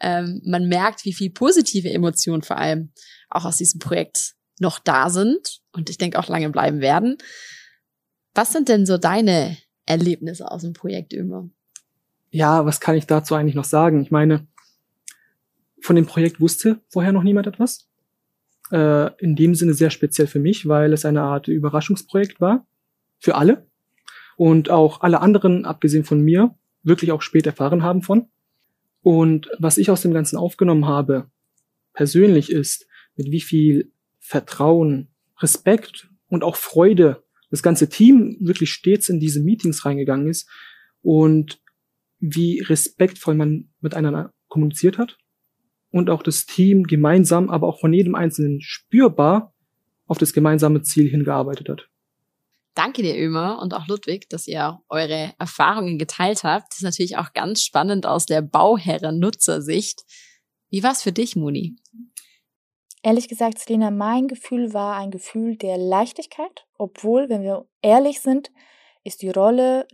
ähm, 0.00 0.42
man 0.44 0.68
merkt, 0.68 1.04
wie 1.04 1.14
viel 1.14 1.30
positive 1.30 1.90
Emotionen 1.90 2.42
vor 2.42 2.58
allem 2.58 2.92
auch 3.30 3.44
aus 3.44 3.58
diesem 3.58 3.78
Projekt 3.78 4.34
noch 4.58 4.78
da 4.78 5.08
sind 5.08 5.60
und 5.72 5.88
ich 5.88 5.98
denke 5.98 6.18
auch 6.18 6.28
lange 6.28 6.50
bleiben 6.50 6.80
werden. 6.80 7.16
Was 8.34 8.52
sind 8.52 8.68
denn 8.68 8.86
so 8.86 8.98
deine 8.98 9.56
Erlebnisse 9.86 10.50
aus 10.50 10.62
dem 10.62 10.72
Projekt 10.72 11.12
immer? 11.12 11.48
Ja, 12.30 12.66
was 12.66 12.80
kann 12.80 12.96
ich 12.96 13.06
dazu 13.06 13.34
eigentlich 13.34 13.54
noch 13.54 13.64
sagen? 13.64 14.02
Ich 14.02 14.10
meine, 14.10 14.46
von 15.80 15.96
dem 15.96 16.06
Projekt 16.06 16.40
wusste 16.40 16.80
vorher 16.88 17.12
noch 17.12 17.22
niemand 17.22 17.46
etwas 17.46 17.85
äh, 18.70 19.10
in 19.22 19.36
dem 19.36 19.54
Sinne 19.54 19.74
sehr 19.74 19.90
speziell 19.90 20.26
für 20.26 20.38
mich, 20.38 20.68
weil 20.68 20.92
es 20.92 21.04
eine 21.04 21.22
Art 21.22 21.48
Überraschungsprojekt 21.48 22.40
war. 22.40 22.66
Für 23.18 23.36
alle. 23.36 23.66
Und 24.36 24.70
auch 24.70 25.00
alle 25.00 25.20
anderen, 25.20 25.64
abgesehen 25.64 26.04
von 26.04 26.20
mir, 26.22 26.54
wirklich 26.82 27.12
auch 27.12 27.22
spät 27.22 27.46
erfahren 27.46 27.82
haben 27.82 28.02
von. 28.02 28.28
Und 29.02 29.48
was 29.58 29.78
ich 29.78 29.90
aus 29.90 30.02
dem 30.02 30.12
Ganzen 30.12 30.36
aufgenommen 30.36 30.86
habe, 30.86 31.30
persönlich 31.94 32.50
ist, 32.50 32.86
mit 33.16 33.30
wie 33.30 33.40
viel 33.40 33.92
Vertrauen, 34.18 35.08
Respekt 35.38 36.10
und 36.28 36.44
auch 36.44 36.56
Freude 36.56 37.22
das 37.50 37.62
ganze 37.62 37.88
Team 37.88 38.36
wirklich 38.40 38.70
stets 38.70 39.08
in 39.08 39.20
diese 39.20 39.40
Meetings 39.40 39.84
reingegangen 39.84 40.26
ist 40.26 40.48
und 41.02 41.60
wie 42.18 42.60
respektvoll 42.60 43.34
man 43.34 43.70
miteinander 43.80 44.34
kommuniziert 44.48 44.98
hat 44.98 45.16
und 45.96 46.10
auch 46.10 46.22
das 46.22 46.46
Team 46.46 46.84
gemeinsam, 46.84 47.50
aber 47.50 47.66
auch 47.66 47.80
von 47.80 47.92
jedem 47.92 48.14
Einzelnen 48.14 48.60
spürbar 48.60 49.54
auf 50.06 50.18
das 50.18 50.32
gemeinsame 50.32 50.82
Ziel 50.82 51.08
hingearbeitet 51.08 51.68
hat. 51.68 51.88
Danke 52.74 53.02
dir, 53.02 53.16
Ömer 53.16 53.58
und 53.62 53.72
auch 53.72 53.88
Ludwig, 53.88 54.28
dass 54.28 54.46
ihr 54.46 54.78
eure 54.90 55.32
Erfahrungen 55.38 55.98
geteilt 55.98 56.44
habt. 56.44 56.70
Das 56.70 56.78
ist 56.78 56.84
natürlich 56.84 57.16
auch 57.16 57.32
ganz 57.32 57.62
spannend 57.62 58.04
aus 58.04 58.26
der 58.26 58.42
Bauherren-Nutzersicht. 58.42 60.04
Wie 60.68 60.82
war 60.82 60.92
es 60.92 61.02
für 61.02 61.12
dich, 61.12 61.36
Muni? 61.36 61.76
Ehrlich 63.02 63.28
gesagt, 63.28 63.58
Selina, 63.58 63.90
mein 63.90 64.28
Gefühl 64.28 64.74
war 64.74 64.96
ein 64.96 65.10
Gefühl 65.10 65.56
der 65.56 65.78
Leichtigkeit, 65.78 66.66
obwohl, 66.76 67.30
wenn 67.30 67.42
wir 67.42 67.66
ehrlich 67.80 68.20
sind, 68.20 68.50
ist 69.04 69.22
die 69.22 69.30
Rolle 69.30 69.86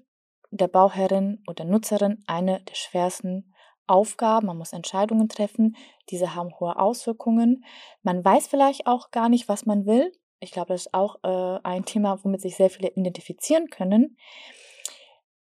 der 0.51 0.67
Bauherrin 0.67 1.43
oder 1.47 1.65
Nutzerin 1.65 2.25
eine 2.27 2.63
der 2.65 2.75
schwersten 2.75 3.52
Aufgaben, 3.93 4.47
man 4.47 4.57
muss 4.57 4.73
Entscheidungen 4.73 5.29
treffen, 5.29 5.77
diese 6.11 6.35
haben 6.35 6.59
hohe 6.59 6.79
Auswirkungen. 6.79 7.65
Man 8.03 8.25
weiß 8.25 8.47
vielleicht 8.47 8.87
auch 8.87 9.11
gar 9.11 9.29
nicht, 9.29 9.49
was 9.49 9.67
man 9.67 9.85
will. 9.87 10.11
Ich 10.41 10.51
glaube, 10.51 10.73
das 10.73 10.87
ist 10.87 10.95
auch 10.95 11.17
äh, 11.23 11.61
ein 11.63 11.85
Thema, 11.85 12.19
womit 12.25 12.41
sich 12.41 12.57
sehr 12.57 12.71
viele 12.71 12.89
identifizieren 12.89 13.69
können. 13.69 14.17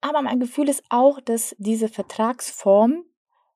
Aber 0.00 0.22
mein 0.22 0.38
Gefühl 0.38 0.68
ist 0.68 0.84
auch, 0.88 1.20
dass 1.20 1.56
diese 1.58 1.88
Vertragsform 1.88 3.04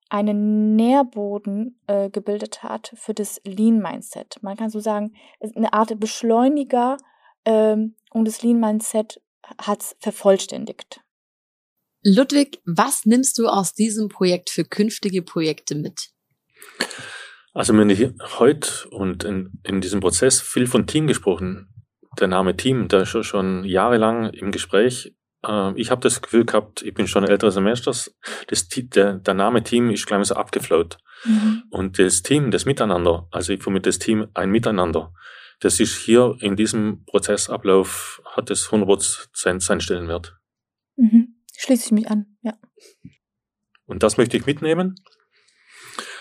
einen 0.09 0.75
Nährboden 0.75 1.79
äh, 1.87 2.09
gebildet 2.09 2.61
hat 2.61 2.91
für 2.95 3.13
das 3.13 3.41
Lean-Mindset. 3.45 4.37
Man 4.41 4.57
kann 4.57 4.69
so 4.69 4.79
sagen, 4.79 5.13
eine 5.55 5.73
Art 5.73 5.99
Beschleuniger 5.99 6.97
ähm, 7.45 7.95
und 8.11 8.27
das 8.27 8.43
Lean-Mindset 8.43 9.21
hat 9.57 9.81
es 9.81 9.95
vervollständigt. 9.99 11.01
Ludwig, 12.03 12.59
was 12.65 13.05
nimmst 13.05 13.37
du 13.37 13.47
aus 13.47 13.73
diesem 13.73 14.09
Projekt 14.09 14.49
für 14.49 14.65
künftige 14.65 15.21
Projekte 15.21 15.75
mit? 15.75 16.09
Also 17.53 17.73
wir 17.73 17.81
haben 17.81 18.19
heute 18.39 18.89
und 18.89 19.23
in, 19.23 19.59
in 19.63 19.79
diesem 19.79 19.99
Prozess 19.99 20.41
viel 20.41 20.67
von 20.67 20.87
Team 20.87 21.07
gesprochen. 21.07 21.69
Der 22.19 22.27
Name 22.27 22.57
Team, 22.57 22.87
der 22.87 23.03
ist 23.03 23.09
schon, 23.09 23.23
schon 23.23 23.63
jahrelang 23.63 24.31
im 24.31 24.51
Gespräch. 24.51 25.13
Äh, 25.45 25.79
ich 25.79 25.91
habe 25.91 26.01
das 26.01 26.21
Gefühl 26.21 26.45
gehabt, 26.45 26.81
ich 26.81 26.93
bin 26.93 27.07
schon 27.07 27.23
älteres 27.23 27.53
Semester, 27.53 27.91
das, 28.47 28.67
der, 28.69 29.13
der 29.15 29.33
Name 29.33 29.63
Team 29.63 29.89
ist 29.89 30.05
gleich 30.05 30.25
so 30.25 30.35
abgeflaut. 30.35 30.97
Mhm. 31.25 31.63
Und 31.69 31.99
das 31.99 32.23
Team, 32.23 32.51
das 32.51 32.65
Miteinander, 32.65 33.27
also 33.31 33.53
ich 33.53 33.65
mit 33.67 33.85
das 33.85 33.99
Team 33.99 34.27
ein 34.33 34.49
Miteinander, 34.49 35.13
das 35.59 35.79
ist 35.79 35.95
hier 35.95 36.35
in 36.39 36.55
diesem 36.55 37.05
Prozessablauf, 37.05 38.21
hat 38.25 38.49
es 38.49 38.69
100% 38.69 39.61
seinen 39.61 39.79
Stellenwert. 39.79 40.35
Mhm. 40.97 41.32
Schließe 41.63 41.85
ich 41.85 41.91
mich 41.93 42.11
an, 42.11 42.25
ja. 42.41 42.57
Und 43.85 44.03
das 44.03 44.17
möchte 44.17 44.35
ich 44.35 44.45
mitnehmen. 44.45 44.95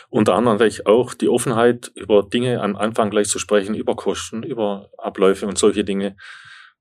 Unter 0.09 0.35
anderem 0.35 0.61
ich 0.62 0.87
auch 0.87 1.14
die 1.14 1.28
Offenheit, 1.28 1.90
über 1.96 2.22
Dinge 2.22 2.61
am 2.61 2.76
Anfang 2.76 3.11
gleich 3.11 3.26
zu 3.26 3.40
sprechen, 3.40 3.74
über 3.74 3.96
Kosten, 3.96 4.44
über 4.44 4.90
Abläufe 4.98 5.48
und 5.48 5.59
solche 5.59 5.83
Dinge. 5.83 6.16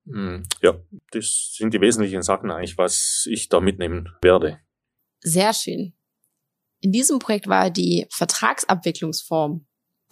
Hm, 0.05 0.43
ja, 0.61 0.79
das 1.09 1.55
sind 1.57 1.73
die 1.73 1.81
wesentlichen 1.81 2.21
Sachen 2.21 2.51
eigentlich, 2.51 2.77
was 2.77 3.25
ich 3.27 3.49
da 3.49 3.61
mitnehmen 3.61 4.09
werde. 4.21 4.59
Sehr 5.21 5.53
schön. 5.53 5.93
In 6.81 6.91
diesem 6.91 7.17
Projekt 7.17 7.47
war 7.47 7.71
die 7.71 8.05
Vertragsabwicklungsform 8.11 9.65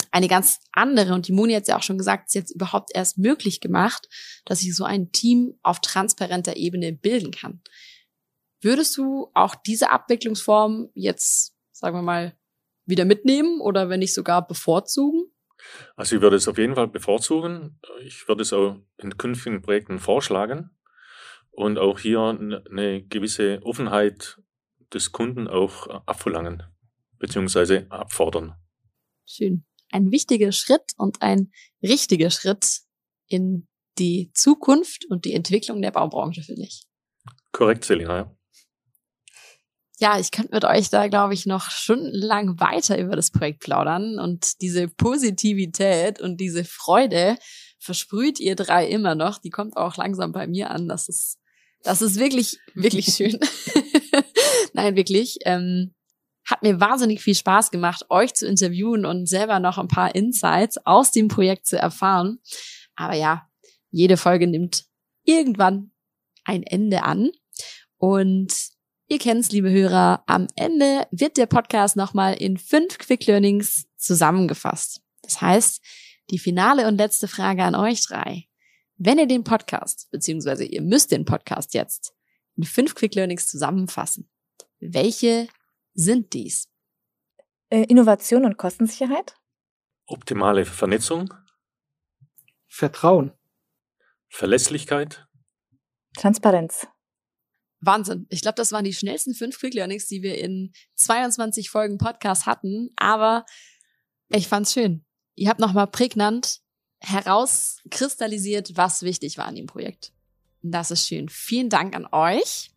eine 0.09 0.27
ganz 0.27 0.59
andere 0.71 1.13
und 1.13 1.27
die 1.27 1.33
Moni 1.33 1.53
hat 1.53 1.67
ja 1.67 1.77
auch 1.77 1.83
schon 1.83 1.99
gesagt, 1.99 2.29
ist 2.29 2.33
jetzt 2.33 2.55
überhaupt 2.55 2.89
erst 2.95 3.19
möglich 3.19 3.61
gemacht, 3.61 4.09
dass 4.45 4.61
sich 4.61 4.75
so 4.75 4.85
ein 4.85 5.11
Team 5.11 5.59
auf 5.61 5.81
transparenter 5.81 6.57
Ebene 6.57 6.93
bilden 6.93 7.29
kann. 7.29 7.61
Würdest 8.61 8.97
du 8.97 9.31
auch 9.33 9.55
diese 9.55 9.89
Abwicklungsform 9.89 10.89
jetzt, 10.93 11.55
sagen 11.71 11.95
wir 11.95 12.01
mal, 12.01 12.37
wieder 12.85 13.05
mitnehmen 13.05 13.61
oder 13.61 13.89
wenn 13.89 13.99
nicht 13.99 14.13
sogar 14.13 14.45
bevorzugen? 14.45 15.31
Also 15.95 16.15
ich 16.15 16.21
würde 16.21 16.37
es 16.37 16.47
auf 16.47 16.57
jeden 16.57 16.75
Fall 16.75 16.87
bevorzugen. 16.87 17.79
Ich 18.03 18.27
würde 18.27 18.41
es 18.41 18.53
auch 18.53 18.77
in 18.97 19.17
künftigen 19.17 19.61
Projekten 19.61 19.99
vorschlagen 19.99 20.71
und 21.51 21.77
auch 21.77 21.99
hier 21.99 22.19
eine 22.19 23.03
gewisse 23.03 23.59
Offenheit 23.63 24.41
des 24.93 25.11
Kunden 25.11 25.47
auch 25.47 25.87
abverlangen 26.05 26.63
bzw. 27.19 27.85
abfordern. 27.89 28.55
Schön. 29.25 29.65
Ein 29.91 30.11
wichtiger 30.11 30.51
Schritt 30.51 30.93
und 30.97 31.21
ein 31.21 31.51
richtiger 31.83 32.29
Schritt 32.29 32.81
in 33.27 33.67
die 33.97 34.31
Zukunft 34.33 35.05
und 35.09 35.25
die 35.25 35.33
Entwicklung 35.33 35.81
der 35.81 35.91
Baubranche, 35.91 36.41
finde 36.41 36.63
ich. 36.63 36.85
Korrekt, 37.51 37.83
Selina. 37.83 38.17
Ja. 38.17 38.35
Ja, 39.99 40.17
ich 40.17 40.31
könnte 40.31 40.53
mit 40.53 40.63
euch 40.63 40.89
da, 40.89 41.07
glaube 41.07 41.33
ich, 41.33 41.45
noch 41.45 41.69
stundenlang 41.69 42.59
weiter 42.59 42.97
über 42.97 43.15
das 43.15 43.31
Projekt 43.31 43.59
plaudern 43.59 44.17
und 44.17 44.61
diese 44.61 44.87
Positivität 44.87 46.21
und 46.21 46.37
diese 46.37 46.63
Freude 46.63 47.37
versprüht 47.79 48.39
ihr 48.39 48.55
drei 48.55 48.87
immer 48.87 49.15
noch. 49.15 49.39
Die 49.39 49.49
kommt 49.49 49.75
auch 49.75 49.97
langsam 49.97 50.31
bei 50.31 50.47
mir 50.47 50.71
an. 50.71 50.87
Das 50.87 51.09
ist, 51.09 51.37
das 51.83 52.01
ist 52.01 52.17
wirklich, 52.17 52.57
wirklich 52.73 53.05
schön. 53.15 53.39
Nein, 54.73 54.95
wirklich. 54.95 55.39
Ähm, 55.43 55.93
hat 56.45 56.63
mir 56.63 56.79
wahnsinnig 56.79 57.21
viel 57.21 57.35
Spaß 57.35 57.69
gemacht, 57.69 58.05
euch 58.09 58.33
zu 58.33 58.47
interviewen 58.47 59.05
und 59.05 59.27
selber 59.27 59.59
noch 59.59 59.77
ein 59.77 59.89
paar 59.89 60.15
Insights 60.15 60.77
aus 60.85 61.11
dem 61.11 61.27
Projekt 61.27 61.67
zu 61.67 61.77
erfahren. 61.77 62.39
Aber 62.95 63.15
ja, 63.15 63.47
jede 63.91 64.15
Folge 64.15 64.47
nimmt 64.47 64.85
irgendwann 65.25 65.91
ein 66.45 66.63
Ende 66.63 67.03
an. 67.03 67.29
Und 67.97 68.53
ihr 69.09 69.19
kennt's, 69.19 69.51
liebe 69.51 69.71
Hörer, 69.71 70.23
am 70.27 70.47
Ende 70.55 71.07
wird 71.11 71.37
der 71.37 71.47
Podcast 71.47 71.95
nochmal 71.95 72.35
in 72.35 72.57
fünf 72.57 72.97
Quick 72.99 73.25
Learnings 73.25 73.87
zusammengefasst. 73.97 75.01
Das 75.23 75.41
heißt, 75.41 75.83
die 76.29 76.39
finale 76.39 76.87
und 76.87 76.97
letzte 76.97 77.27
Frage 77.27 77.63
an 77.63 77.75
euch 77.75 78.05
drei. 78.05 78.45
Wenn 78.97 79.17
ihr 79.17 79.27
den 79.27 79.43
Podcast, 79.43 80.09
beziehungsweise 80.11 80.63
ihr 80.63 80.81
müsst 80.81 81.11
den 81.11 81.25
Podcast 81.25 81.73
jetzt 81.73 82.13
in 82.55 82.63
fünf 82.63 82.95
Quick 82.95 83.15
Learnings 83.15 83.47
zusammenfassen, 83.47 84.29
welche 84.79 85.47
sind 85.93 86.33
dies? 86.33 86.69
Äh, 87.69 87.83
Innovation 87.83 88.45
und 88.45 88.57
Kostensicherheit? 88.57 89.35
Optimale 90.05 90.65
Vernetzung, 90.65 91.33
Vertrauen. 92.67 93.31
Verlässlichkeit, 94.27 95.27
Transparenz. 96.15 96.87
Wahnsinn. 97.81 98.27
Ich 98.29 98.41
glaube, 98.41 98.55
das 98.55 98.71
waren 98.71 98.83
die 98.83 98.93
schnellsten 98.93 99.33
fünf 99.33 99.59
Quick 99.59 99.73
Learnings, 99.73 100.07
die 100.07 100.21
wir 100.21 100.37
in 100.37 100.71
22 100.95 101.69
Folgen 101.69 101.97
Podcast 101.97 102.45
hatten. 102.45 102.89
Aber 102.97 103.45
ich 104.29 104.47
fand's 104.47 104.73
schön. 104.73 105.05
Ihr 105.35 105.49
habt 105.49 105.59
nochmal 105.59 105.87
prägnant 105.87 106.59
herauskristallisiert, 106.99 108.75
was 108.75 109.03
wichtig 109.03 109.37
war 109.37 109.45
an 109.45 109.55
dem 109.55 109.67
Projekt. 109.67 110.11
Das 110.61 110.91
ist 110.91 111.07
schön. 111.07 111.29
Vielen 111.29 111.69
Dank 111.69 111.95
an 111.95 112.07
euch. 112.11 112.71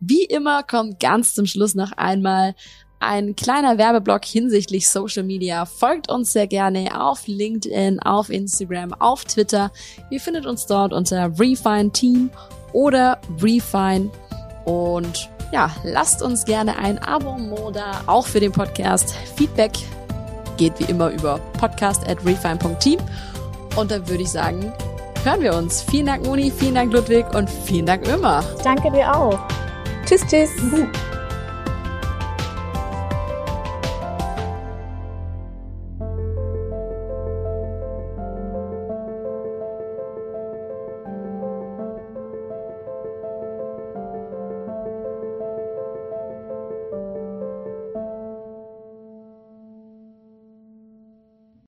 Wie 0.00 0.24
immer 0.24 0.62
kommt 0.64 1.00
ganz 1.00 1.34
zum 1.34 1.46
Schluss 1.46 1.74
noch 1.74 1.92
einmal 1.92 2.54
ein 3.00 3.36
kleiner 3.36 3.78
Werbeblock 3.78 4.24
hinsichtlich 4.24 4.88
Social 4.88 5.22
Media. 5.22 5.64
Folgt 5.66 6.10
uns 6.10 6.32
sehr 6.32 6.48
gerne 6.48 7.00
auf 7.00 7.26
LinkedIn, 7.26 8.00
auf 8.00 8.30
Instagram, 8.30 8.92
auf 8.94 9.24
Twitter. 9.24 9.70
Ihr 10.10 10.20
findet 10.20 10.46
uns 10.46 10.66
dort 10.66 10.92
unter 10.92 11.38
Refine 11.38 11.92
Team 11.92 12.30
oder 12.72 13.20
Refine. 13.40 14.10
Und 14.68 15.30
ja, 15.50 15.70
lasst 15.82 16.20
uns 16.20 16.44
gerne 16.44 16.76
ein 16.76 16.98
Abo 16.98 17.70
da, 17.72 18.02
auch 18.06 18.26
für 18.26 18.38
den 18.38 18.52
Podcast. 18.52 19.14
Feedback 19.34 19.72
geht 20.58 20.78
wie 20.78 20.84
immer 20.84 21.08
über 21.08 21.38
podcast 21.58 22.06
at 22.06 22.18
refine.team. 22.26 23.00
Und 23.76 23.90
dann 23.90 24.06
würde 24.06 24.24
ich 24.24 24.30
sagen, 24.30 24.70
hören 25.24 25.40
wir 25.40 25.54
uns. 25.54 25.80
Vielen 25.80 26.04
Dank, 26.04 26.26
Moni, 26.26 26.52
vielen 26.54 26.74
Dank, 26.74 26.92
Ludwig 26.92 27.24
und 27.34 27.48
vielen 27.48 27.86
Dank, 27.86 28.06
Ömer. 28.06 28.44
Danke 28.62 28.90
dir 28.90 29.10
auch. 29.14 29.38
Tschüss, 30.04 30.20
tschüss. 30.26 30.50
Gut. 30.70 31.17